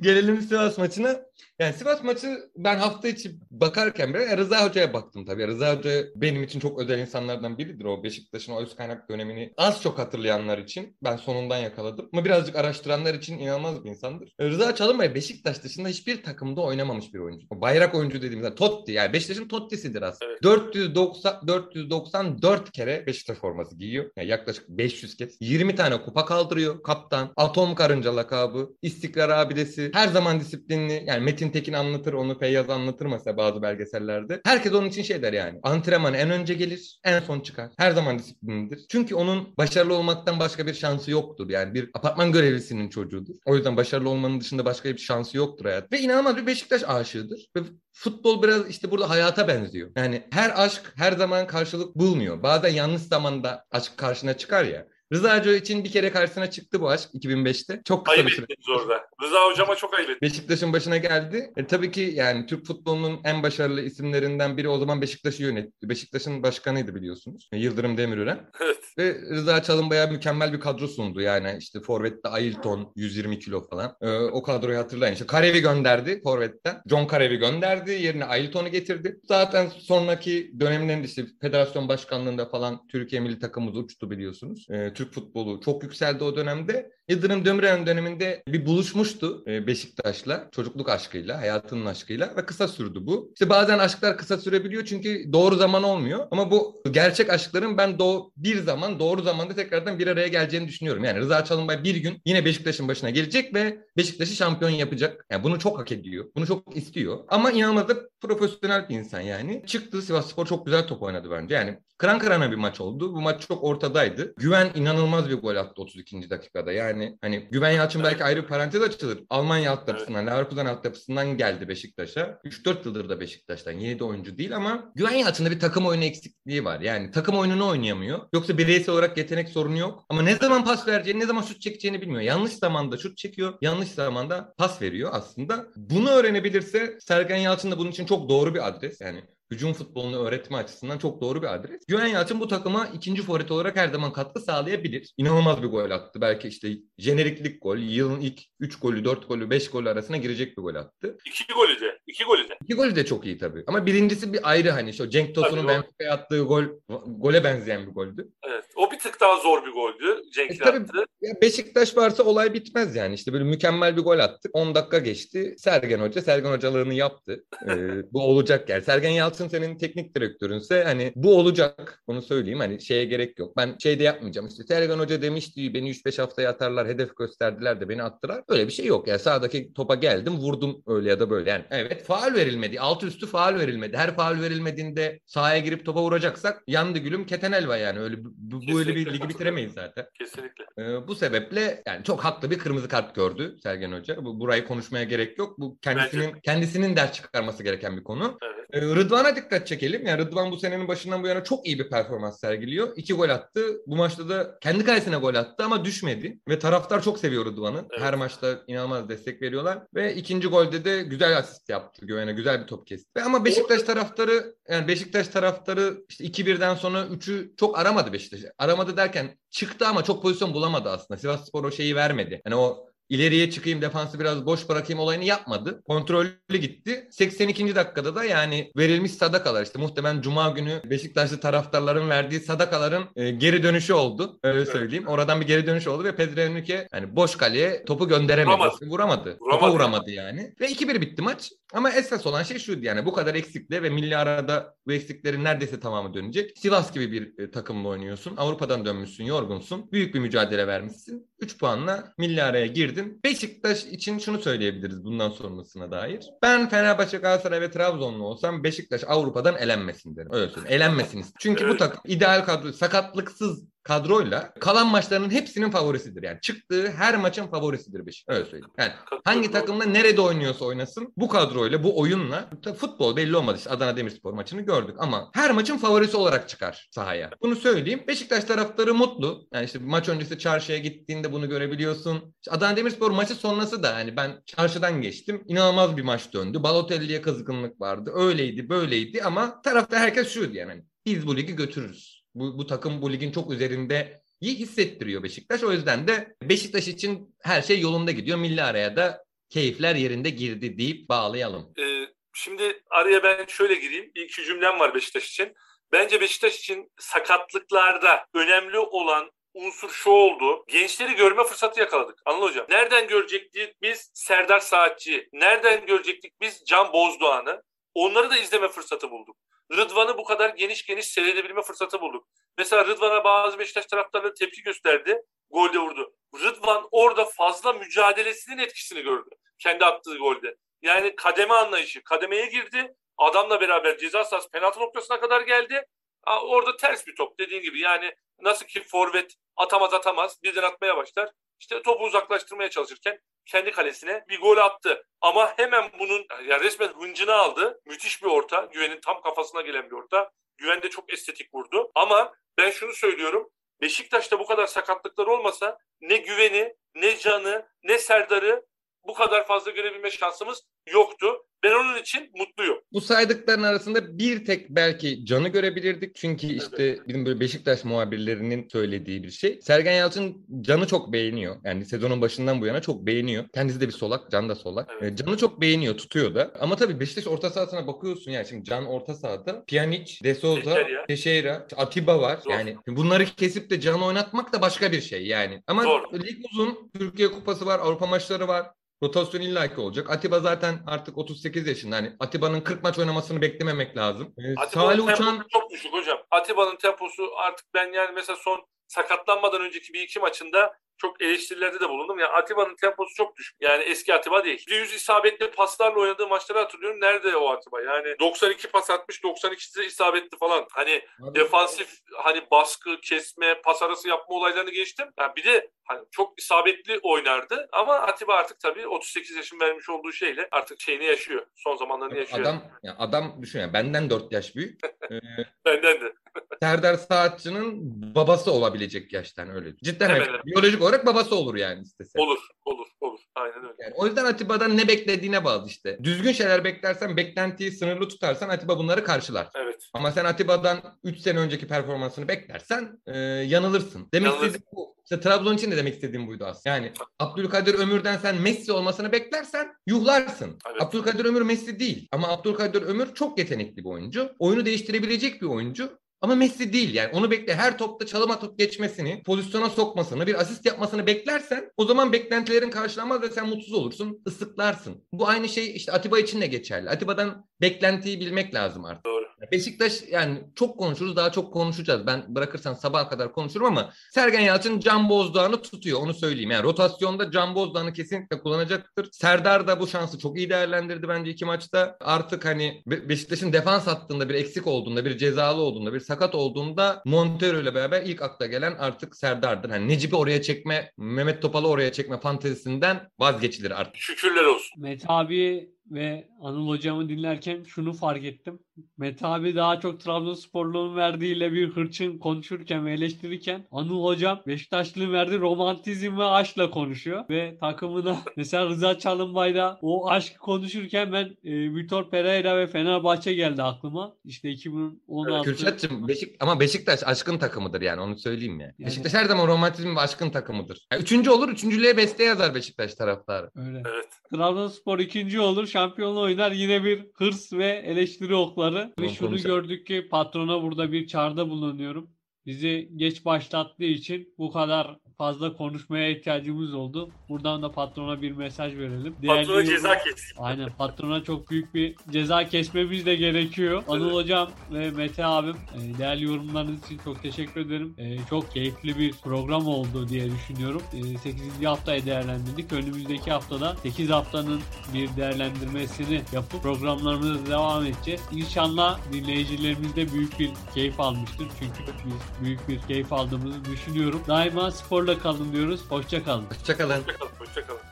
Gelelim 0.00 0.40
Sivas 0.40 0.78
maçına. 0.78 1.22
Yani 1.58 1.72
Sivas 1.72 2.04
maçı 2.04 2.38
ben 2.56 2.76
hafta 2.76 3.08
içi 3.08 3.30
bakarken 3.50 4.14
bile 4.14 4.36
Rıza 4.36 4.68
Hoca'ya 4.68 4.92
baktım 4.92 5.26
tabii. 5.26 5.46
Rıza 5.46 5.76
Hoca 5.76 6.04
benim 6.16 6.42
için 6.42 6.60
çok 6.60 6.80
özel 6.80 6.98
insanlardan 6.98 7.58
biridir. 7.58 7.84
O 7.84 8.02
Beşiktaş'ın 8.02 8.52
o 8.52 8.62
üst 8.62 8.76
kaynak 8.76 9.10
dönemini 9.10 9.52
az 9.56 9.82
çok 9.82 9.98
hatırlayanlar 9.98 10.58
için 10.58 10.96
ben 11.04 11.16
sonundan 11.16 11.58
yakaladım. 11.58 12.08
Ama 12.12 12.24
birazcık 12.24 12.56
araştıranlar 12.56 13.14
için 13.14 13.38
inanılmaz 13.38 13.84
bir 13.84 13.90
insandır. 13.90 14.32
Rıza 14.40 14.74
Çalınbay 14.74 15.14
Beşiktaş 15.14 15.62
dışında 15.62 15.88
hiçbir 15.88 16.22
takımda 16.22 16.60
oynamamış 16.60 17.14
bir 17.14 17.18
oyuncu. 17.18 17.46
O 17.50 17.60
bayrak 17.60 17.94
oyuncu 17.94 18.22
dediğimizde 18.22 18.54
Totti 18.54 18.92
yani 18.92 19.12
Beşiktaş'ın 19.12 19.48
Totti'sidir 19.48 20.02
aslında. 20.02 20.30
Evet. 20.30 20.42
490 20.42 21.48
494 21.48 22.72
kere 22.72 23.06
Beşiktaş 23.06 23.38
forması 23.38 23.78
giyiyor. 23.78 24.10
Yani 24.16 24.28
yaklaşık 24.28 24.51
500 24.68 25.16
kez. 25.16 25.36
20 25.40 25.74
tane 25.74 26.02
kupa 26.02 26.24
kaldırıyor 26.24 26.82
kaptan. 26.82 27.32
Atom 27.36 27.74
karınca 27.74 28.16
lakabı. 28.16 28.68
istikrar 28.82 29.28
abidesi. 29.28 29.90
Her 29.94 30.08
zaman 30.08 30.40
disiplinli. 30.40 31.04
Yani 31.06 31.24
Metin 31.24 31.50
Tekin 31.50 31.72
anlatır 31.72 32.12
onu 32.12 32.38
Feyyaz 32.38 32.70
anlatır 32.70 33.06
mesela 33.06 33.36
bazı 33.36 33.62
belgesellerde. 33.62 34.40
Herkes 34.44 34.72
onun 34.72 34.88
için 34.88 35.02
şey 35.02 35.22
der 35.22 35.32
yani. 35.32 35.58
Antrenman 35.62 36.14
en 36.14 36.30
önce 36.30 36.54
gelir 36.54 37.00
en 37.04 37.20
son 37.20 37.40
çıkar. 37.40 37.70
Her 37.78 37.92
zaman 37.92 38.18
disiplinlidir. 38.18 38.86
Çünkü 38.88 39.14
onun 39.14 39.54
başarılı 39.58 39.94
olmaktan 39.94 40.40
başka 40.40 40.66
bir 40.66 40.74
şansı 40.74 41.10
yoktur. 41.10 41.50
Yani 41.50 41.74
bir 41.74 41.90
apartman 41.94 42.32
görevlisinin 42.32 42.88
çocuğudur. 42.88 43.34
O 43.46 43.56
yüzden 43.56 43.76
başarılı 43.76 44.08
olmanın 44.08 44.40
dışında 44.40 44.64
başka 44.64 44.92
bir 44.92 44.98
şansı 44.98 45.36
yoktur 45.36 45.64
hayat. 45.64 45.92
Ve 45.92 46.00
inanılmaz 46.00 46.36
bir 46.36 46.46
Beşiktaş 46.46 46.82
aşığıdır. 46.86 47.46
Ve 47.56 47.60
futbol 47.92 48.42
biraz 48.42 48.70
işte 48.70 48.90
burada 48.90 49.10
hayata 49.10 49.48
benziyor. 49.48 49.90
Yani 49.96 50.22
her 50.30 50.64
aşk 50.64 50.92
her 50.96 51.12
zaman 51.12 51.46
karşılık 51.46 51.96
bulmuyor. 51.96 52.42
Bazen 52.42 52.68
yanlış 52.70 53.02
zamanda 53.02 53.64
aşk 53.70 53.96
karşına 53.96 54.36
çıkar 54.36 54.64
ya. 54.64 54.86
Rıza 55.12 55.38
Hoca 55.38 55.56
için 55.56 55.84
bir 55.84 55.90
kere 55.92 56.10
karşısına 56.12 56.50
çıktı 56.50 56.80
bu 56.80 56.90
aşk 56.90 57.10
2005'te. 57.14 57.82
Çok 57.84 58.06
kısa 58.06 58.26
bir 58.26 58.30
süre. 58.30 58.46
orada. 58.76 59.06
Rıza 59.22 59.46
hocama 59.50 59.76
çok 59.76 59.94
ayıp. 59.94 60.22
Beşiktaş'ın 60.22 60.72
başına 60.72 60.96
geldi. 60.96 61.52
E, 61.56 61.66
tabii 61.66 61.90
ki 61.90 62.12
yani 62.14 62.46
Türk 62.46 62.66
futbolunun 62.66 63.20
en 63.24 63.42
başarılı 63.42 63.82
isimlerinden 63.82 64.56
biri 64.56 64.68
o 64.68 64.78
zaman 64.78 65.02
Beşiktaş'ı 65.02 65.42
yönetti. 65.42 65.88
Beşiktaş'ın 65.88 66.42
başkanıydı 66.42 66.94
biliyorsunuz. 66.94 67.48
E, 67.52 67.58
Yıldırım 67.58 67.96
Demirören. 67.96 68.50
Evet. 68.60 68.81
Ve 68.98 69.14
Rıza 69.30 69.62
Çalınbay'a 69.62 70.06
mükemmel 70.06 70.52
bir 70.52 70.60
kadro 70.60 70.86
sundu. 70.86 71.20
Yani 71.20 71.56
işte 71.58 71.80
Forvet'te 71.80 72.28
Ailton 72.28 72.92
120 72.96 73.38
kilo 73.38 73.68
falan. 73.68 73.96
E, 74.00 74.16
o 74.18 74.42
kadroyu 74.42 74.78
hatırlayın. 74.78 75.12
İşte 75.12 75.26
Karevi 75.26 75.60
gönderdi 75.60 76.20
Forvet'ten. 76.22 76.82
John 76.86 77.06
Karevi 77.06 77.36
gönderdi. 77.36 77.90
Yerine 77.90 78.24
Ailton'u 78.24 78.68
getirdi. 78.68 79.20
Zaten 79.28 79.68
sonraki 79.78 80.52
dönemlerinde 80.60 81.06
işte 81.06 81.26
federasyon 81.40 81.88
başkanlığında 81.88 82.46
falan 82.46 82.86
Türkiye 82.88 83.20
milli 83.20 83.38
takımımız 83.38 83.76
uçtu 83.76 84.10
biliyorsunuz. 84.10 84.66
E, 84.70 84.92
Türk 84.94 85.12
futbolu 85.12 85.60
çok 85.60 85.82
yükseldi 85.82 86.24
o 86.24 86.36
dönemde. 86.36 86.90
Yıldırım 87.12 87.44
Demirören 87.44 87.86
döneminde 87.86 88.42
bir 88.48 88.66
buluşmuştu 88.66 89.44
e, 89.46 89.66
Beşiktaş'la. 89.66 90.48
Çocukluk 90.52 90.88
aşkıyla, 90.88 91.40
hayatının 91.40 91.86
aşkıyla 91.86 92.36
ve 92.36 92.46
kısa 92.46 92.68
sürdü 92.68 92.98
bu. 93.02 93.30
İşte 93.34 93.48
bazen 93.48 93.78
aşklar 93.78 94.18
kısa 94.18 94.38
sürebiliyor 94.38 94.84
çünkü 94.84 95.32
doğru 95.32 95.56
zaman 95.56 95.82
olmuyor. 95.82 96.26
Ama 96.30 96.50
bu 96.50 96.82
gerçek 96.90 97.30
aşkların 97.30 97.78
ben 97.78 97.98
doğ 97.98 98.30
bir 98.36 98.58
zaman 98.58 98.98
doğru 98.98 99.22
zamanda 99.22 99.54
tekrardan 99.54 99.98
bir 99.98 100.06
araya 100.06 100.28
geleceğini 100.28 100.68
düşünüyorum. 100.68 101.04
Yani 101.04 101.18
Rıza 101.18 101.44
Çalınbay 101.44 101.84
bir 101.84 101.96
gün 101.96 102.22
yine 102.26 102.44
Beşiktaş'ın 102.44 102.88
başına 102.88 103.10
gelecek 103.10 103.54
ve 103.54 103.78
Beşiktaş'ı 103.96 104.34
şampiyon 104.34 104.70
yapacak. 104.70 105.26
Yani 105.30 105.44
bunu 105.44 105.58
çok 105.58 105.78
hak 105.78 105.92
ediyor. 105.92 106.24
Bunu 106.36 106.46
çok 106.46 106.76
istiyor. 106.76 107.18
Ama 107.28 107.50
inanılmaz 107.50 107.88
da 107.88 107.94
profesyonel 108.20 108.88
bir 108.88 108.98
insan 108.98 109.20
yani. 109.20 109.62
Çıktı 109.66 110.02
Sivasspor 110.02 110.46
çok 110.46 110.66
güzel 110.66 110.86
top 110.86 111.02
oynadı 111.02 111.28
bence. 111.30 111.54
Yani 111.54 111.78
kıran 112.02 112.18
kırana 112.18 112.50
bir 112.50 112.56
maç 112.56 112.80
oldu. 112.80 113.14
Bu 113.14 113.20
maç 113.20 113.48
çok 113.48 113.64
ortadaydı. 113.64 114.34
Güven 114.36 114.70
inanılmaz 114.74 115.28
bir 115.28 115.34
gol 115.34 115.56
attı 115.56 115.82
32. 115.82 116.30
dakikada. 116.30 116.72
Yani 116.72 117.18
hani 117.20 117.48
Güven 117.50 117.70
Yalçın 117.70 118.02
belki 118.04 118.24
ayrı 118.24 118.42
bir 118.42 118.48
parantez 118.48 118.82
açılır. 118.82 119.18
Almanya 119.30 119.72
altyapısından, 119.72 120.26
Leverkusen 120.26 120.66
altyapısından 120.66 121.36
geldi 121.36 121.68
Beşiktaş'a. 121.68 122.38
3-4 122.44 122.76
yıldır 122.84 123.08
da 123.08 123.20
Beşiktaş'tan. 123.20 123.72
Yeni 123.72 123.98
de 123.98 124.04
oyuncu 124.04 124.38
değil 124.38 124.56
ama 124.56 124.92
Güven 124.94 125.12
Yalçın'da 125.12 125.50
bir 125.50 125.60
takım 125.60 125.86
oyunu 125.86 126.04
eksikliği 126.04 126.64
var. 126.64 126.80
Yani 126.80 127.10
takım 127.10 127.36
oyununu 127.38 127.68
oynayamıyor. 127.68 128.20
Yoksa 128.34 128.58
bireysel 128.58 128.94
olarak 128.94 129.18
yetenek 129.18 129.48
sorunu 129.48 129.78
yok. 129.78 130.04
Ama 130.08 130.22
ne 130.22 130.36
zaman 130.36 130.64
pas 130.64 130.88
vereceğini, 130.88 131.20
ne 131.20 131.26
zaman 131.26 131.42
şut 131.42 131.60
çekeceğini 131.60 132.02
bilmiyor. 132.02 132.20
Yanlış 132.20 132.52
zamanda 132.52 132.96
şut 132.96 133.16
çekiyor, 133.16 133.54
yanlış 133.60 133.88
zamanda 133.88 134.54
pas 134.58 134.82
veriyor 134.82 135.10
aslında. 135.12 135.66
Bunu 135.76 136.10
öğrenebilirse 136.10 136.98
Sergen 137.00 137.36
Yalçın 137.36 137.70
da 137.70 137.78
bunun 137.78 137.90
için 137.90 138.06
çok 138.06 138.28
doğru 138.28 138.54
bir 138.54 138.68
adres. 138.68 139.00
Yani 139.00 139.24
hücum 139.52 139.72
futbolunu 139.72 140.16
öğretme 140.26 140.56
açısından 140.56 140.98
çok 140.98 141.20
doğru 141.20 141.42
bir 141.42 141.54
adres. 141.54 141.86
Güven 141.88 142.06
Yalçın 142.06 142.40
bu 142.40 142.48
takıma 142.48 142.86
ikinci 142.86 143.22
forvet 143.22 143.50
olarak 143.50 143.76
her 143.76 143.88
zaman 143.88 144.12
katkı 144.12 144.40
sağlayabilir. 144.40 145.14
İnanılmaz 145.16 145.62
bir 145.62 145.68
gol 145.68 145.90
attı. 145.90 146.20
Belki 146.20 146.48
işte 146.48 146.68
jeneriklik 146.98 147.62
gol, 147.62 147.76
yılın 147.78 148.20
ilk 148.20 148.40
3 148.60 148.78
golü, 148.80 149.04
4 149.04 149.28
golü, 149.28 149.50
5 149.50 149.70
golü 149.70 149.88
arasına 149.88 150.16
girecek 150.16 150.58
bir 150.58 150.62
gol 150.62 150.74
attı. 150.74 151.16
İki 151.26 151.52
golü 151.54 151.80
de. 151.80 151.98
iki 152.06 152.24
golü 152.24 152.48
de. 152.48 152.58
İki 152.64 152.74
golü 152.74 152.96
de 152.96 153.06
çok 153.06 153.26
iyi 153.26 153.38
tabii. 153.38 153.64
Ama 153.66 153.86
birincisi 153.86 154.32
bir 154.32 154.50
ayrı 154.50 154.70
hani 154.70 154.94
şu 154.94 155.10
Cenk 155.10 155.34
Tosun'un 155.34 155.68
Benfica'ya 155.68 156.12
attığı 156.12 156.40
gol 156.40 156.64
gole 157.06 157.44
benzeyen 157.44 157.86
bir 157.86 157.92
goldü. 157.92 158.28
Evet. 158.48 158.64
O 158.76 158.90
bir 158.90 158.98
tık 158.98 159.20
daha 159.20 159.36
zor 159.40 159.66
bir 159.66 159.72
goldü. 159.72 160.22
E, 160.28 160.30
Cenk'in 160.30 160.58
tabii 160.58 160.78
attı. 160.78 161.04
ya 161.22 161.32
Beşiktaş 161.42 161.96
varsa 161.96 162.22
olay 162.22 162.54
bitmez 162.54 162.96
yani. 162.96 163.14
İşte 163.14 163.32
böyle 163.32 163.44
mükemmel 163.44 163.96
bir 163.96 164.02
gol 164.02 164.18
attık. 164.18 164.56
10 164.56 164.74
dakika 164.74 164.98
geçti. 164.98 165.54
Sergen 165.58 165.98
Hoca 165.98 166.22
Sergen 166.22 166.50
hocalığını 166.52 166.94
yaptı. 166.94 167.44
Ee, 167.68 168.12
bu 168.12 168.22
olacak 168.22 168.68
yani. 168.68 168.82
Sergen 168.82 169.10
Yalçın 169.10 169.41
senin 169.48 169.78
teknik 169.78 170.16
direktörünse 170.16 170.84
hani 170.84 171.12
bu 171.16 171.38
olacak. 171.38 172.02
Onu 172.06 172.22
söyleyeyim 172.22 172.58
hani 172.58 172.80
şeye 172.80 173.04
gerek 173.04 173.38
yok. 173.38 173.56
Ben 173.56 173.76
şey 173.78 173.98
de 173.98 174.02
yapmayacağım. 174.02 174.48
İşte 174.48 174.62
Sergen 174.62 174.98
Hoca 174.98 175.22
demişti 175.22 175.74
beni 175.74 175.90
3-5 175.90 176.20
haftaya 176.20 176.50
atarlar. 176.50 176.88
Hedef 176.88 177.16
gösterdiler 177.16 177.80
de 177.80 177.88
beni 177.88 178.02
attılar. 178.02 178.42
Öyle 178.48 178.66
bir 178.66 178.72
şey 178.72 178.86
yok. 178.86 179.08
Yani 179.08 179.18
sağdaki 179.18 179.72
topa 179.74 179.94
geldim 179.94 180.36
vurdum 180.36 180.82
öyle 180.86 181.10
ya 181.10 181.20
da 181.20 181.30
böyle. 181.30 181.50
Yani 181.50 181.64
evet 181.70 182.04
faal 182.04 182.34
verilmedi. 182.34 182.80
Alt 182.80 183.04
üstü 183.04 183.26
faal 183.26 183.54
verilmedi. 183.54 183.96
Her 183.96 184.14
faal 184.14 184.40
verilmediğinde 184.40 185.20
sahaya 185.26 185.58
girip 185.58 185.86
topa 185.86 186.02
vuracaksak 186.02 186.62
yandı 186.66 186.98
gülüm 186.98 187.26
keten 187.26 187.52
elva 187.52 187.76
yani. 187.76 188.00
Öyle 188.00 188.16
bu, 188.24 188.74
böyle 188.74 188.94
bir 188.94 189.12
ligi 189.12 189.28
bitiremeyiz 189.28 189.72
zaten. 189.72 190.06
Kesinlikle. 190.18 190.64
Ee, 190.78 191.08
bu 191.08 191.14
sebeple 191.14 191.82
yani 191.86 192.04
çok 192.04 192.24
haklı 192.24 192.50
bir 192.50 192.58
kırmızı 192.58 192.88
kart 192.88 193.14
gördü 193.14 193.56
Sergen 193.62 193.92
Hoca. 193.92 194.24
Bu 194.24 194.40
burayı 194.40 194.64
konuşmaya 194.64 195.04
gerek 195.04 195.38
yok. 195.38 195.58
Bu 195.58 195.78
kendisinin 195.78 196.40
kendisinin 196.42 196.96
ders 196.96 197.12
çıkarması 197.12 197.62
gereken 197.62 197.96
bir 197.96 198.04
konu. 198.04 198.38
Evet. 198.42 198.61
Ee, 198.72 198.80
Rıdvan'a 198.80 199.36
dikkat 199.36 199.66
çekelim. 199.66 200.06
Yani 200.06 200.18
Rıdvan 200.18 200.50
bu 200.50 200.56
senenin 200.56 200.88
başından 200.88 201.22
bu 201.22 201.26
yana 201.26 201.44
çok 201.44 201.66
iyi 201.66 201.78
bir 201.78 201.90
performans 201.90 202.40
sergiliyor. 202.40 202.92
İki 202.96 203.14
gol 203.14 203.28
attı. 203.28 203.60
Bu 203.86 203.96
maçta 203.96 204.28
da 204.28 204.58
kendi 204.60 204.84
kalesine 204.84 205.16
gol 205.16 205.34
attı 205.34 205.64
ama 205.64 205.84
düşmedi. 205.84 206.38
Ve 206.48 206.58
taraftar 206.58 207.02
çok 207.02 207.18
seviyor 207.18 207.46
Rıdvan'ı. 207.46 207.86
Evet. 207.90 208.00
Her 208.00 208.14
maçta 208.14 208.58
inanılmaz 208.66 209.08
destek 209.08 209.42
veriyorlar. 209.42 209.78
Ve 209.94 210.14
ikinci 210.14 210.48
golde 210.48 210.84
de 210.84 211.02
güzel 211.02 211.38
asist 211.38 211.68
yaptı 211.68 212.06
Güven'e. 212.06 212.32
Güzel 212.32 212.62
bir 212.62 212.66
top 212.66 212.86
kesti. 212.86 213.10
Ve 213.16 213.22
ama 213.22 213.44
Beşiktaş 213.44 213.82
taraftarı 213.82 214.54
yani 214.68 214.88
Beşiktaş 214.88 215.28
taraftarı 215.28 216.04
işte 216.08 216.24
2-1'den 216.24 216.74
sonra 216.74 217.02
3'ü 217.02 217.56
çok 217.56 217.78
aramadı 217.78 218.12
Beşiktaş. 218.12 218.40
Aramadı 218.58 218.96
derken 218.96 219.38
çıktı 219.50 219.86
ama 219.86 220.04
çok 220.04 220.22
pozisyon 220.22 220.54
bulamadı 220.54 220.88
aslında. 220.88 221.20
Sivasspor 221.20 221.64
o 221.64 221.70
şeyi 221.70 221.96
vermedi. 221.96 222.40
Hani 222.44 222.56
o 222.56 222.91
ileriye 223.12 223.50
çıkayım 223.50 223.82
defansı 223.82 224.20
biraz 224.20 224.46
boş 224.46 224.68
bırakayım 224.68 225.00
olayını 225.00 225.24
yapmadı. 225.24 225.82
Kontrollü 225.88 226.56
gitti. 226.60 227.08
82. 227.10 227.74
dakikada 227.74 228.14
da 228.14 228.24
yani 228.24 228.72
verilmiş 228.76 229.12
sadakalar 229.12 229.62
işte 229.62 229.78
muhtemelen 229.78 230.20
Cuma 230.22 230.48
günü 230.50 230.80
Beşiktaşlı 230.90 231.40
taraftarların 231.40 232.10
verdiği 232.10 232.40
sadakaların 232.40 233.04
e, 233.16 233.30
geri 233.30 233.62
dönüşü 233.62 233.92
oldu. 233.92 234.38
Öyle 234.42 234.66
söyleyeyim. 234.66 235.06
Oradan 235.06 235.40
bir 235.40 235.46
geri 235.46 235.66
dönüş 235.66 235.86
oldu 235.86 236.04
ve 236.04 236.16
Pedro 236.16 236.40
Henrique 236.40 236.88
yani 236.92 237.16
boş 237.16 237.36
kaleye 237.36 237.84
topu 237.84 238.08
gönderemedi. 238.08 238.56
Vuramadı. 238.56 238.86
Vuramadı. 238.86 239.38
Topa 239.38 239.46
Vuramadı. 239.56 239.72
vuramadı 239.72 240.10
yani. 240.10 240.54
Ve 240.60 240.66
2-1 240.66 241.00
bitti 241.00 241.22
maç. 241.22 241.52
Ama 241.72 241.90
esas 241.90 242.26
olan 242.26 242.42
şey 242.42 242.58
şuydu 242.58 242.84
yani 242.84 243.06
bu 243.06 243.12
kadar 243.12 243.34
eksikle 243.34 243.82
ve 243.82 243.90
milli 243.90 244.16
arada 244.16 244.74
bu 244.86 244.92
eksiklerin 244.92 245.44
neredeyse 245.44 245.80
tamamı 245.80 246.14
dönecek. 246.14 246.58
Sivas 246.58 246.92
gibi 246.92 247.12
bir 247.12 247.38
e, 247.38 247.50
takımla 247.50 247.88
oynuyorsun. 247.88 248.36
Avrupa'dan 248.36 248.84
dönmüşsün, 248.84 249.24
yorgunsun. 249.24 249.92
Büyük 249.92 250.14
bir 250.14 250.20
mücadele 250.20 250.66
vermişsin. 250.66 251.30
3 251.40 251.58
puanla 251.58 252.12
milli 252.18 252.42
araya 252.42 252.66
girdin. 252.66 253.20
Beşiktaş 253.24 253.84
için 253.84 254.18
şunu 254.18 254.38
söyleyebiliriz 254.38 255.04
bundan 255.04 255.30
sonrasına 255.30 255.90
dair. 255.90 256.30
Ben 256.42 256.68
Fenerbahçe, 256.68 257.18
Galatasaray 257.18 257.60
ve 257.60 257.70
Trabzonlu 257.70 258.24
olsam 258.24 258.64
Beşiktaş 258.64 259.04
Avrupa'dan 259.06 259.56
elenmesin 259.56 260.16
derim. 260.16 260.32
Öyle 260.32 260.48
söyleyeyim. 260.48 260.76
Elenmesin. 260.76 261.24
Çünkü 261.38 261.68
bu 261.68 261.76
takım 261.76 262.00
ideal 262.04 262.44
kadro, 262.44 262.72
sakatlıksız 262.72 263.71
kadroyla 263.82 264.54
kalan 264.60 264.86
maçlarının 264.86 265.30
hepsinin 265.30 265.70
favorisidir. 265.70 266.22
Yani 266.22 266.38
çıktığı 266.40 266.90
her 266.90 267.16
maçın 267.16 267.46
favorisidir 267.46 268.06
Beşiktaş. 268.06 268.36
Öyle 268.36 268.44
söyleyeyim. 268.44 268.70
Yani 268.78 268.92
hangi 269.24 269.50
takımda 269.50 269.84
nerede 269.84 270.20
oynuyorsa 270.20 270.64
oynasın 270.64 271.12
bu 271.16 271.28
kadroyla, 271.28 271.84
bu 271.84 272.00
oyunla 272.00 272.50
futbol 272.76 273.16
belli 273.16 273.36
olmadı. 273.36 273.58
İşte 273.58 273.70
Adana 273.70 273.96
Demirspor 273.96 274.32
maçını 274.32 274.60
gördük 274.60 274.96
ama 274.98 275.30
her 275.34 275.50
maçın 275.50 275.76
favorisi 275.76 276.16
olarak 276.16 276.48
çıkar 276.48 276.88
sahaya. 276.90 277.30
Bunu 277.42 277.56
söyleyeyim. 277.56 278.04
Beşiktaş 278.08 278.44
taraftarı 278.44 278.94
mutlu. 278.94 279.46
Yani 279.54 279.64
işte 279.64 279.78
maç 279.78 280.08
öncesi 280.08 280.38
çarşıya 280.38 280.78
gittiğinde 280.78 281.32
bunu 281.32 281.48
görebiliyorsun. 281.48 282.34
İşte 282.42 282.50
Adana 282.50 282.76
Demirspor 282.76 283.10
maçı 283.10 283.34
sonrası 283.34 283.82
da 283.82 283.98
yani 283.98 284.16
ben 284.16 284.42
çarşıdan 284.46 285.02
geçtim. 285.02 285.44
İnanılmaz 285.46 285.96
bir 285.96 286.02
maç 286.02 286.32
döndü. 286.32 286.62
Balotelli'ye 286.62 287.22
kızgınlık 287.22 287.80
vardı. 287.80 288.12
Öyleydi, 288.14 288.68
böyleydi 288.68 289.22
ama 289.22 289.62
tarafta 289.62 289.98
herkes 289.98 290.28
şuydu 290.28 290.56
yani. 290.56 290.68
Hani 290.70 290.82
biz 291.06 291.26
bu 291.26 291.36
ligi 291.36 291.56
götürürüz. 291.56 292.21
Bu, 292.34 292.58
bu 292.58 292.66
takım 292.66 293.02
bu 293.02 293.12
ligin 293.12 293.32
çok 293.32 293.52
üzerinde 293.52 294.22
iyi 294.40 294.54
hissettiriyor 294.54 295.22
Beşiktaş. 295.22 295.62
O 295.62 295.72
yüzden 295.72 296.08
de 296.08 296.36
Beşiktaş 296.42 296.88
için 296.88 297.34
her 297.42 297.62
şey 297.62 297.80
yolunda 297.80 298.10
gidiyor. 298.10 298.38
Milli 298.38 298.62
araya 298.62 298.96
da 298.96 299.24
keyifler 299.50 299.94
yerinde 299.94 300.30
girdi 300.30 300.78
deyip 300.78 301.08
bağlayalım. 301.08 301.72
Ee, 301.78 302.06
şimdi 302.34 302.82
araya 302.90 303.22
ben 303.22 303.46
şöyle 303.46 303.74
gireyim. 303.74 304.12
İlk 304.14 304.30
iki 304.30 304.44
cümlem 304.44 304.80
var 304.80 304.94
Beşiktaş 304.94 305.28
için. 305.28 305.54
Bence 305.92 306.20
Beşiktaş 306.20 306.58
için 306.58 306.92
sakatlıklarda 306.98 308.26
önemli 308.34 308.78
olan 308.78 309.30
unsur 309.54 309.90
şu 309.90 310.10
oldu. 310.10 310.64
Gençleri 310.68 311.14
görme 311.14 311.44
fırsatı 311.44 311.80
yakaladık. 311.80 312.18
Anıl 312.24 312.42
Hocam. 312.42 312.66
Nereden 312.68 313.08
görecektik 313.08 313.82
biz 313.82 314.10
Serdar 314.14 314.60
Saatçi? 314.60 315.28
Nereden 315.32 315.86
görecektik 315.86 316.40
biz 316.40 316.62
Can 316.66 316.92
Bozdoğan'ı? 316.92 317.62
Onları 317.94 318.30
da 318.30 318.36
izleme 318.36 318.68
fırsatı 318.68 319.10
bulduk. 319.10 319.36
Rıdvan'ı 319.76 320.18
bu 320.18 320.24
kadar 320.24 320.50
geniş 320.50 320.86
geniş 320.86 321.06
seyredebilme 321.06 321.62
fırsatı 321.62 322.00
bulduk. 322.00 322.28
Mesela 322.58 322.84
Rıdvan'a 322.84 323.24
bazı 323.24 323.58
Beşiktaş 323.58 323.86
taraftarları 323.86 324.34
tepki 324.34 324.62
gösterdi. 324.62 325.22
Golde 325.50 325.78
vurdu. 325.78 326.14
Rıdvan 326.34 326.88
orada 326.90 327.24
fazla 327.24 327.72
mücadelesinin 327.72 328.58
etkisini 328.58 329.02
gördü. 329.02 329.30
Kendi 329.58 329.84
attığı 329.84 330.18
golde. 330.18 330.56
Yani 330.82 331.16
kademe 331.16 331.54
anlayışı. 331.54 332.04
Kademeye 332.04 332.46
girdi. 332.46 332.94
Adamla 333.18 333.60
beraber 333.60 333.98
ceza 333.98 334.24
sahası 334.24 334.50
penaltı 334.50 334.80
noktasına 334.80 335.20
kadar 335.20 335.40
geldi. 335.40 335.86
Orada 336.26 336.76
ters 336.76 337.06
bir 337.06 337.16
top 337.16 337.38
dediğin 337.38 337.62
gibi. 337.62 337.80
Yani 337.80 338.14
nasıl 338.40 338.66
ki 338.66 338.82
forvet 338.82 339.34
atamaz 339.56 339.94
atamaz 339.94 340.42
birden 340.42 340.62
atmaya 340.62 340.96
başlar. 340.96 341.30
İşte 341.60 341.82
topu 341.82 342.04
uzaklaştırmaya 342.04 342.70
çalışırken 342.70 343.20
kendi 343.46 343.70
kalesine 343.70 344.24
bir 344.28 344.40
gol 344.40 344.56
attı. 344.56 345.04
Ama 345.20 345.58
hemen 345.58 345.90
bunun 345.98 346.26
yani 346.46 346.64
resmen 346.64 346.88
hıncını 346.88 347.34
aldı. 347.34 347.80
Müthiş 347.86 348.22
bir 348.22 348.28
orta. 348.28 348.68
Güven'in 348.72 349.00
tam 349.00 349.22
kafasına 349.22 349.60
gelen 349.60 349.90
bir 349.90 349.96
orta. 349.96 350.30
Güven 350.56 350.82
de 350.82 350.90
çok 350.90 351.12
estetik 351.12 351.54
vurdu. 351.54 351.90
Ama 351.94 352.32
ben 352.58 352.70
şunu 352.70 352.92
söylüyorum. 352.92 353.50
Beşiktaş'ta 353.80 354.38
bu 354.38 354.46
kadar 354.46 354.66
sakatlıklar 354.66 355.26
olmasa 355.26 355.78
ne 356.00 356.16
Güven'i, 356.16 356.76
ne 356.94 357.18
Can'ı, 357.18 357.68
ne 357.82 357.98
Serdar'ı 357.98 358.66
bu 359.04 359.14
kadar 359.14 359.46
fazla 359.46 359.70
görebilme 359.70 360.10
şansımız 360.10 360.62
yoktu. 360.92 361.26
Ben 361.64 361.72
onun 361.72 361.98
için 361.98 362.30
mutluyum. 362.38 362.78
Bu 362.92 363.00
saydıkların 363.00 363.62
arasında 363.62 364.18
bir 364.18 364.44
tek 364.44 364.70
belki 364.70 365.26
Can'ı 365.26 365.48
görebilirdik. 365.48 366.14
Çünkü 366.14 366.46
işte 366.46 366.82
evet. 366.82 367.08
bizim 367.08 367.26
böyle 367.26 367.40
Beşiktaş 367.40 367.84
muhabirlerinin 367.84 368.68
söylediği 368.68 369.22
bir 369.22 369.30
şey. 369.30 369.60
Sergen 369.62 369.92
Yalçın 369.92 370.46
Can'ı 370.60 370.86
çok 370.86 371.12
beğeniyor. 371.12 371.56
Yani 371.64 371.84
sezonun 371.84 372.20
başından 372.20 372.60
bu 372.60 372.66
yana 372.66 372.82
çok 372.82 373.06
beğeniyor. 373.06 373.44
Kendisi 373.54 373.80
de 373.80 373.86
bir 373.86 373.92
solak, 373.92 374.30
Can 374.30 374.48
da 374.48 374.54
solak. 374.54 374.90
Evet. 375.00 375.18
Can'ı 375.18 375.36
çok 375.36 375.60
beğeniyor, 375.60 375.98
tutuyor 375.98 376.34
da. 376.34 376.52
Ama 376.60 376.76
tabii 376.76 377.00
Beşiktaş 377.00 377.26
orta 377.26 377.50
sahasına 377.50 377.86
bakıyorsun 377.86 378.30
yani 378.30 378.46
şimdi 378.48 378.64
Can 378.64 378.86
orta 378.86 379.14
sahada. 379.14 379.64
Pjanic, 379.64 380.24
De 380.24 380.34
Souza, 380.34 380.78
Teixeira, 381.08 381.66
Atiba 381.76 382.20
var. 382.20 382.38
Zor. 382.44 382.50
Yani 382.50 382.76
bunları 382.86 383.24
kesip 383.24 383.70
de 383.70 383.80
Can'ı 383.80 384.06
oynatmak 384.06 384.52
da 384.52 384.62
başka 384.62 384.92
bir 384.92 385.00
şey 385.00 385.26
yani. 385.26 385.62
Ama 385.66 385.82
Zor. 385.82 386.12
lig 386.14 386.44
uzun. 386.52 386.90
Türkiye 386.98 387.28
Kupası 387.28 387.66
var, 387.66 387.78
Avrupa 387.78 388.06
maçları 388.06 388.48
var. 388.48 388.66
Rotasyon 389.02 389.40
illaki 389.40 389.80
olacak. 389.80 390.10
Atiba 390.10 390.40
zaten 390.40 390.71
artık 390.86 391.18
38 391.18 391.66
yaşında. 391.66 391.96
Hani 391.96 392.12
Atiba'nın 392.20 392.60
40 392.60 392.82
maç 392.82 392.98
oynamasını 392.98 393.42
beklememek 393.42 393.96
lazım. 393.96 394.34
Ee, 394.38 394.54
Atiba'nın 394.60 394.96
temposu 394.96 395.22
Uçan... 395.22 395.46
çok 395.48 395.70
düşük 395.70 395.92
hocam. 395.92 396.18
Atiba'nın 396.30 396.76
temposu 396.76 397.30
artık 397.36 397.66
ben 397.74 397.92
yani 397.92 398.10
mesela 398.14 398.36
son 398.36 398.66
sakatlanmadan 398.92 399.60
önceki 399.60 399.92
bir 399.92 400.00
iki 400.00 400.20
maçında 400.20 400.76
çok 400.98 401.22
eleştirilerde 401.22 401.80
de 401.80 401.88
bulundum. 401.88 402.18
Yani 402.18 402.32
Atiba'nın 402.32 402.76
temposu 402.76 403.14
çok 403.14 403.36
düşük. 403.36 403.56
Yani 403.60 403.82
eski 403.82 404.14
Atiba 404.14 404.44
değil. 404.44 404.64
%100 404.68 404.94
isabetli 404.94 405.50
paslarla 405.50 406.00
oynadığı 406.00 406.28
maçları 406.28 406.58
hatırlıyorum. 406.58 407.00
Nerede 407.00 407.36
o 407.36 407.48
Atiba? 407.48 407.82
Yani 407.82 408.18
92 408.20 408.68
pas 408.68 408.90
atmış, 408.90 409.22
92 409.22 409.78
de 409.78 409.86
isabetli 409.86 410.38
falan. 410.38 410.66
Hani 410.72 411.02
Abi. 411.22 411.40
defansif 411.40 411.98
hani 412.14 412.42
baskı, 412.50 413.00
kesme, 413.00 413.60
pas 413.62 413.82
arası 413.82 414.08
yapma 414.08 414.36
olaylarını 414.36 414.70
geçtim. 414.70 415.08
Yani 415.18 415.32
bir 415.36 415.44
de 415.44 415.70
hani 415.84 416.00
çok 416.10 416.40
isabetli 416.40 416.98
oynardı 417.02 417.68
ama 417.72 417.94
Atiba 417.94 418.34
artık 418.34 418.60
tabii 418.60 418.86
38 418.86 419.36
yaşın 419.36 419.60
vermiş 419.60 419.90
olduğu 419.90 420.12
şeyle 420.12 420.48
artık 420.50 420.80
şeyini 420.80 421.04
yaşıyor. 421.04 421.46
Son 421.54 421.76
zamanlarını 421.76 422.18
yaşıyor. 422.18 422.40
Adam 422.40 422.62
ya 422.82 422.96
adam 422.98 423.42
düşün 423.42 423.60
ya 423.60 423.72
benden 423.72 424.10
4 424.10 424.32
yaş 424.32 424.56
büyük. 424.56 424.80
ee, 425.10 425.20
benden 425.64 426.00
de. 426.00 426.14
Serdar 426.62 426.94
Saatçı'nın 426.94 427.78
babası 428.14 428.52
olabilecek 428.82 429.12
yaştan 429.12 429.50
öyle. 429.50 429.76
Cidden 429.82 430.10
evet, 430.10 430.26
evet. 430.30 430.44
biyolojik 430.44 430.82
olarak 430.82 431.06
babası 431.06 431.34
olur 431.34 431.54
yani 431.54 431.82
istese. 431.82 432.18
Olur, 432.18 432.38
olur, 432.64 432.86
olur. 433.00 433.20
Aynen 433.34 433.64
öyle. 433.64 433.74
Yani 433.78 433.94
o 433.96 434.06
yüzden 434.06 434.24
Atiba'dan 434.24 434.76
ne 434.76 434.88
beklediğine 434.88 435.44
bağlı 435.44 435.66
işte. 435.66 435.98
Düzgün 436.02 436.32
şeyler 436.32 436.64
beklersen, 436.64 437.16
beklentiyi 437.16 437.72
sınırlı 437.72 438.08
tutarsan 438.08 438.48
Atiba 438.48 438.78
bunları 438.78 439.04
karşılar. 439.04 439.48
Evet. 439.54 439.82
Ama 439.94 440.10
sen 440.12 440.24
Atiba'dan 440.24 440.78
3 441.04 441.18
sene 441.18 441.38
önceki 441.38 441.68
performansını 441.68 442.28
beklersen 442.28 443.00
e, 443.06 443.18
yanılırsın. 443.18 444.08
Demek 444.14 444.26
Yanılırsın. 444.26 444.46
istediğim 444.46 444.72
bu. 444.72 444.96
İşte 445.04 445.20
Trabzon 445.20 445.54
için 445.54 445.70
de 445.70 445.76
demek 445.76 445.94
istediğim 445.94 446.26
buydu 446.26 446.44
aslında. 446.44 446.76
Yani 446.76 446.92
Abdülkadir 447.18 447.74
Ömür'den 447.74 448.16
sen 448.16 448.36
Messi 448.36 448.72
olmasını 448.72 449.12
beklersen 449.12 449.74
yuhlarsın. 449.86 450.58
Evet. 450.70 450.82
Abdülkadir 450.82 451.24
Ömür 451.24 451.42
Messi 451.42 451.78
değil. 451.78 452.08
Ama 452.12 452.28
Abdülkadir 452.28 452.82
Ömür 452.82 453.14
çok 453.14 453.38
yetenekli 453.38 453.84
bir 453.84 453.90
oyuncu. 453.90 454.30
Oyunu 454.38 454.64
değiştirebilecek 454.64 455.42
bir 455.42 455.46
oyuncu. 455.46 456.01
Ama 456.22 456.34
Messi 456.34 456.72
değil 456.72 456.94
yani. 456.94 457.10
Onu 457.12 457.30
bekle. 457.30 457.54
Her 457.54 457.78
topta 457.78 458.06
çalım 458.06 458.30
atıp 458.30 458.58
geçmesini, 458.58 459.22
pozisyona 459.22 459.70
sokmasını, 459.70 460.26
bir 460.26 460.40
asist 460.40 460.66
yapmasını 460.66 461.06
beklersen 461.06 461.70
o 461.76 461.84
zaman 461.84 462.12
beklentilerin 462.12 462.70
karşılanmaz 462.70 463.22
ve 463.22 463.28
sen 463.28 463.48
mutsuz 463.48 463.72
olursun, 463.72 464.22
ıslıklarsın. 464.26 465.04
Bu 465.12 465.28
aynı 465.28 465.48
şey 465.48 465.76
işte 465.76 465.92
Atiba 465.92 466.18
için 466.18 466.40
de 466.40 466.46
geçerli. 466.46 466.90
Atiba'dan 466.90 467.46
beklentiyi 467.60 468.20
bilmek 468.20 468.54
lazım 468.54 468.84
artık. 468.84 469.04
Doğru. 469.04 469.21
Beşiktaş 469.52 470.02
yani 470.10 470.38
çok 470.54 470.78
konuşuruz 470.78 471.16
daha 471.16 471.32
çok 471.32 471.52
konuşacağız. 471.52 472.06
Ben 472.06 472.24
bırakırsan 472.28 472.74
sabaha 472.74 473.08
kadar 473.08 473.32
konuşurum 473.32 473.66
ama 473.66 473.92
Sergen 474.14 474.40
Yalçın 474.40 474.80
Can 474.80 475.08
Bozdağ'ını 475.08 475.62
tutuyor 475.62 476.00
onu 476.00 476.14
söyleyeyim. 476.14 476.50
Yani 476.50 476.62
rotasyonda 476.62 477.30
Can 477.30 477.54
Bozdağ'ını 477.54 477.92
kesinlikle 477.92 478.40
kullanacaktır. 478.40 479.08
Serdar 479.12 479.66
da 479.66 479.80
bu 479.80 479.86
şansı 479.86 480.18
çok 480.18 480.38
iyi 480.38 480.50
değerlendirdi 480.50 481.08
bence 481.08 481.30
iki 481.30 481.44
maçta. 481.44 481.96
Artık 482.00 482.44
hani 482.44 482.82
Beşiktaş'ın 482.86 483.52
defans 483.52 483.86
hattında 483.86 484.28
bir 484.28 484.34
eksik 484.34 484.66
olduğunda, 484.66 485.04
bir 485.04 485.18
cezalı 485.18 485.62
olduğunda, 485.62 485.94
bir 485.94 486.00
sakat 486.00 486.34
olduğunda 486.34 487.02
Montero 487.06 487.60
ile 487.60 487.74
beraber 487.74 488.02
ilk 488.02 488.22
akla 488.22 488.46
gelen 488.46 488.72
artık 488.78 489.16
Serdar'dır. 489.16 489.70
Hani 489.70 489.88
Necip'i 489.88 490.16
oraya 490.16 490.42
çekme, 490.42 490.92
Mehmet 490.96 491.42
Topal'ı 491.42 491.68
oraya 491.68 491.92
çekme 491.92 492.20
fantezisinden 492.20 493.08
vazgeçilir 493.18 493.80
artık. 493.80 493.96
Şükürler 493.96 494.44
olsun. 494.44 494.82
Mete 494.82 495.04
abi 495.08 495.70
ve 495.90 496.28
Anıl 496.42 496.68
hocamı 496.68 497.08
dinlerken 497.08 497.62
şunu 497.62 497.92
fark 497.92 498.24
ettim. 498.24 498.58
Mete 498.98 499.26
abi 499.26 499.56
daha 499.56 499.80
çok 499.80 500.00
Trabzonsporluğun 500.00 500.96
verdiğiyle 500.96 501.52
bir 501.52 501.68
hırçın 501.68 502.18
konuşurken 502.18 502.86
ve 502.86 502.92
eleştirirken 502.92 503.66
Anıl 503.70 504.04
hocam 504.04 504.42
Beşiktaşlı'nın 504.46 505.12
verdiği 505.12 505.40
romantizm 505.40 506.18
ve 506.18 506.24
aşkla 506.24 506.70
konuşuyor. 506.70 507.24
Ve 507.30 507.56
takımına 507.60 508.16
mesela 508.36 508.66
Rıza 508.66 508.98
Çalınbay'da 508.98 509.78
o 509.82 510.10
aşk 510.10 510.38
konuşurken 510.40 511.12
ben 511.12 511.24
e, 511.44 511.74
Vitor 511.74 512.10
Pereira 512.10 512.58
ve 512.58 512.66
Fenerbahçe 512.66 513.34
geldi 513.34 513.62
aklıma. 513.62 514.14
İşte 514.24 514.50
2016. 514.50 515.34
Evet, 515.34 515.44
Kürşat'cığım 515.44 516.08
Beşik, 516.08 516.36
ama 516.40 516.60
Beşiktaş 516.60 517.00
aşkın 517.04 517.38
takımıdır 517.38 517.80
yani 517.80 518.00
onu 518.00 518.18
söyleyeyim 518.18 518.60
ya. 518.60 518.66
Yani. 518.66 518.86
Beşiktaş 518.86 519.14
her 519.14 519.24
zaman 519.24 519.46
romantizm 519.46 519.96
ve 519.96 520.00
aşkın 520.00 520.30
takımıdır. 520.30 520.86
Yani 520.92 521.02
üçüncü 521.02 521.30
olur 521.30 521.48
üçüncülüğe 521.48 521.96
beste 521.96 522.24
yazar 522.24 522.54
Beşiktaş 522.54 522.94
taraftarı. 522.94 523.50
Öyle. 523.56 523.82
Evet. 523.94 524.08
Trabzonspor 524.30 524.98
ikinci 524.98 525.40
olur 525.40 525.66
şampiyonluğu 525.66 526.20
oynar 526.20 526.52
yine 526.52 526.84
bir 526.84 527.06
hırs 527.14 527.52
ve 527.52 527.68
eleştiri 527.68 528.34
okları. 528.62 528.92
Ve 529.00 529.08
şunu 529.08 529.36
gördük 529.36 529.86
ki 529.86 530.08
patrona 530.10 530.62
burada 530.62 530.92
bir 530.92 531.06
çağrıda 531.06 531.50
bulunuyorum. 531.50 532.10
Bizi 532.46 532.90
geç 532.96 533.24
başlattığı 533.24 533.84
için 533.84 534.34
bu 534.38 534.52
kadar 534.52 534.98
fazla 535.22 535.56
konuşmaya 535.56 536.10
ihtiyacımız 536.10 536.74
oldu. 536.74 537.10
Buradan 537.28 537.62
da 537.62 537.72
patrona 537.72 538.22
bir 538.22 538.32
mesaj 538.32 538.76
verelim. 538.76 539.14
Patrona 539.14 539.46
Değerli 539.46 539.66
ceza 539.66 539.98
kessin. 539.98 540.36
Aynen 540.38 540.68
patrona 540.78 541.24
çok 541.24 541.50
büyük 541.50 541.74
bir 541.74 541.94
ceza 542.10 542.44
kesmemiz 542.48 543.06
de 543.06 543.14
gerekiyor. 543.14 543.82
Anıl 543.88 544.04
Evet. 544.04 544.14
hocam 544.14 544.50
ve 544.72 544.90
Mete 544.90 545.24
abim 545.24 545.56
e, 545.74 545.98
değerli 545.98 546.24
yorumlarınız 546.24 546.84
için 546.84 547.00
çok 547.04 547.22
teşekkür 547.22 547.60
ederim. 547.60 547.94
E, 547.98 548.18
çok 548.30 548.52
keyifli 548.52 548.98
bir 548.98 549.12
program 549.12 549.66
oldu 549.66 550.08
diye 550.08 550.30
düşünüyorum. 550.30 550.82
E, 550.92 551.18
8. 551.18 551.64
haftayı 551.64 552.06
değerlendirdik. 552.06 552.72
Önümüzdeki 552.72 553.30
haftada 553.30 553.76
8 553.82 554.10
haftanın 554.10 554.60
bir 554.94 555.16
değerlendirmesini 555.16 556.20
yapıp 556.32 556.62
programlarımıza 556.62 557.46
devam 557.46 557.84
edeceğiz. 557.84 558.20
İnşallah 558.32 558.98
dinleyicilerimiz 559.12 559.96
de 559.96 560.12
büyük 560.12 560.38
bir 560.38 560.50
keyif 560.74 561.00
almıştır. 561.00 561.46
Çünkü 561.58 561.92
biz 562.06 562.44
büyük 562.44 562.68
bir 562.68 562.78
keyif 562.78 563.12
aldığımızı 563.12 563.64
düşünüyorum. 563.64 564.22
Daima 564.28 564.70
sporla 564.70 565.11
kalın 565.18 565.52
diyoruz. 565.52 565.80
Hoşça 565.88 566.24
kalın. 566.24 566.44
Hoşça 566.44 566.76
kalın. 566.76 566.94
Hoşça 566.98 567.18
kalın. 567.18 567.30
Hoşça 567.38 567.66
kalın. 567.66 567.91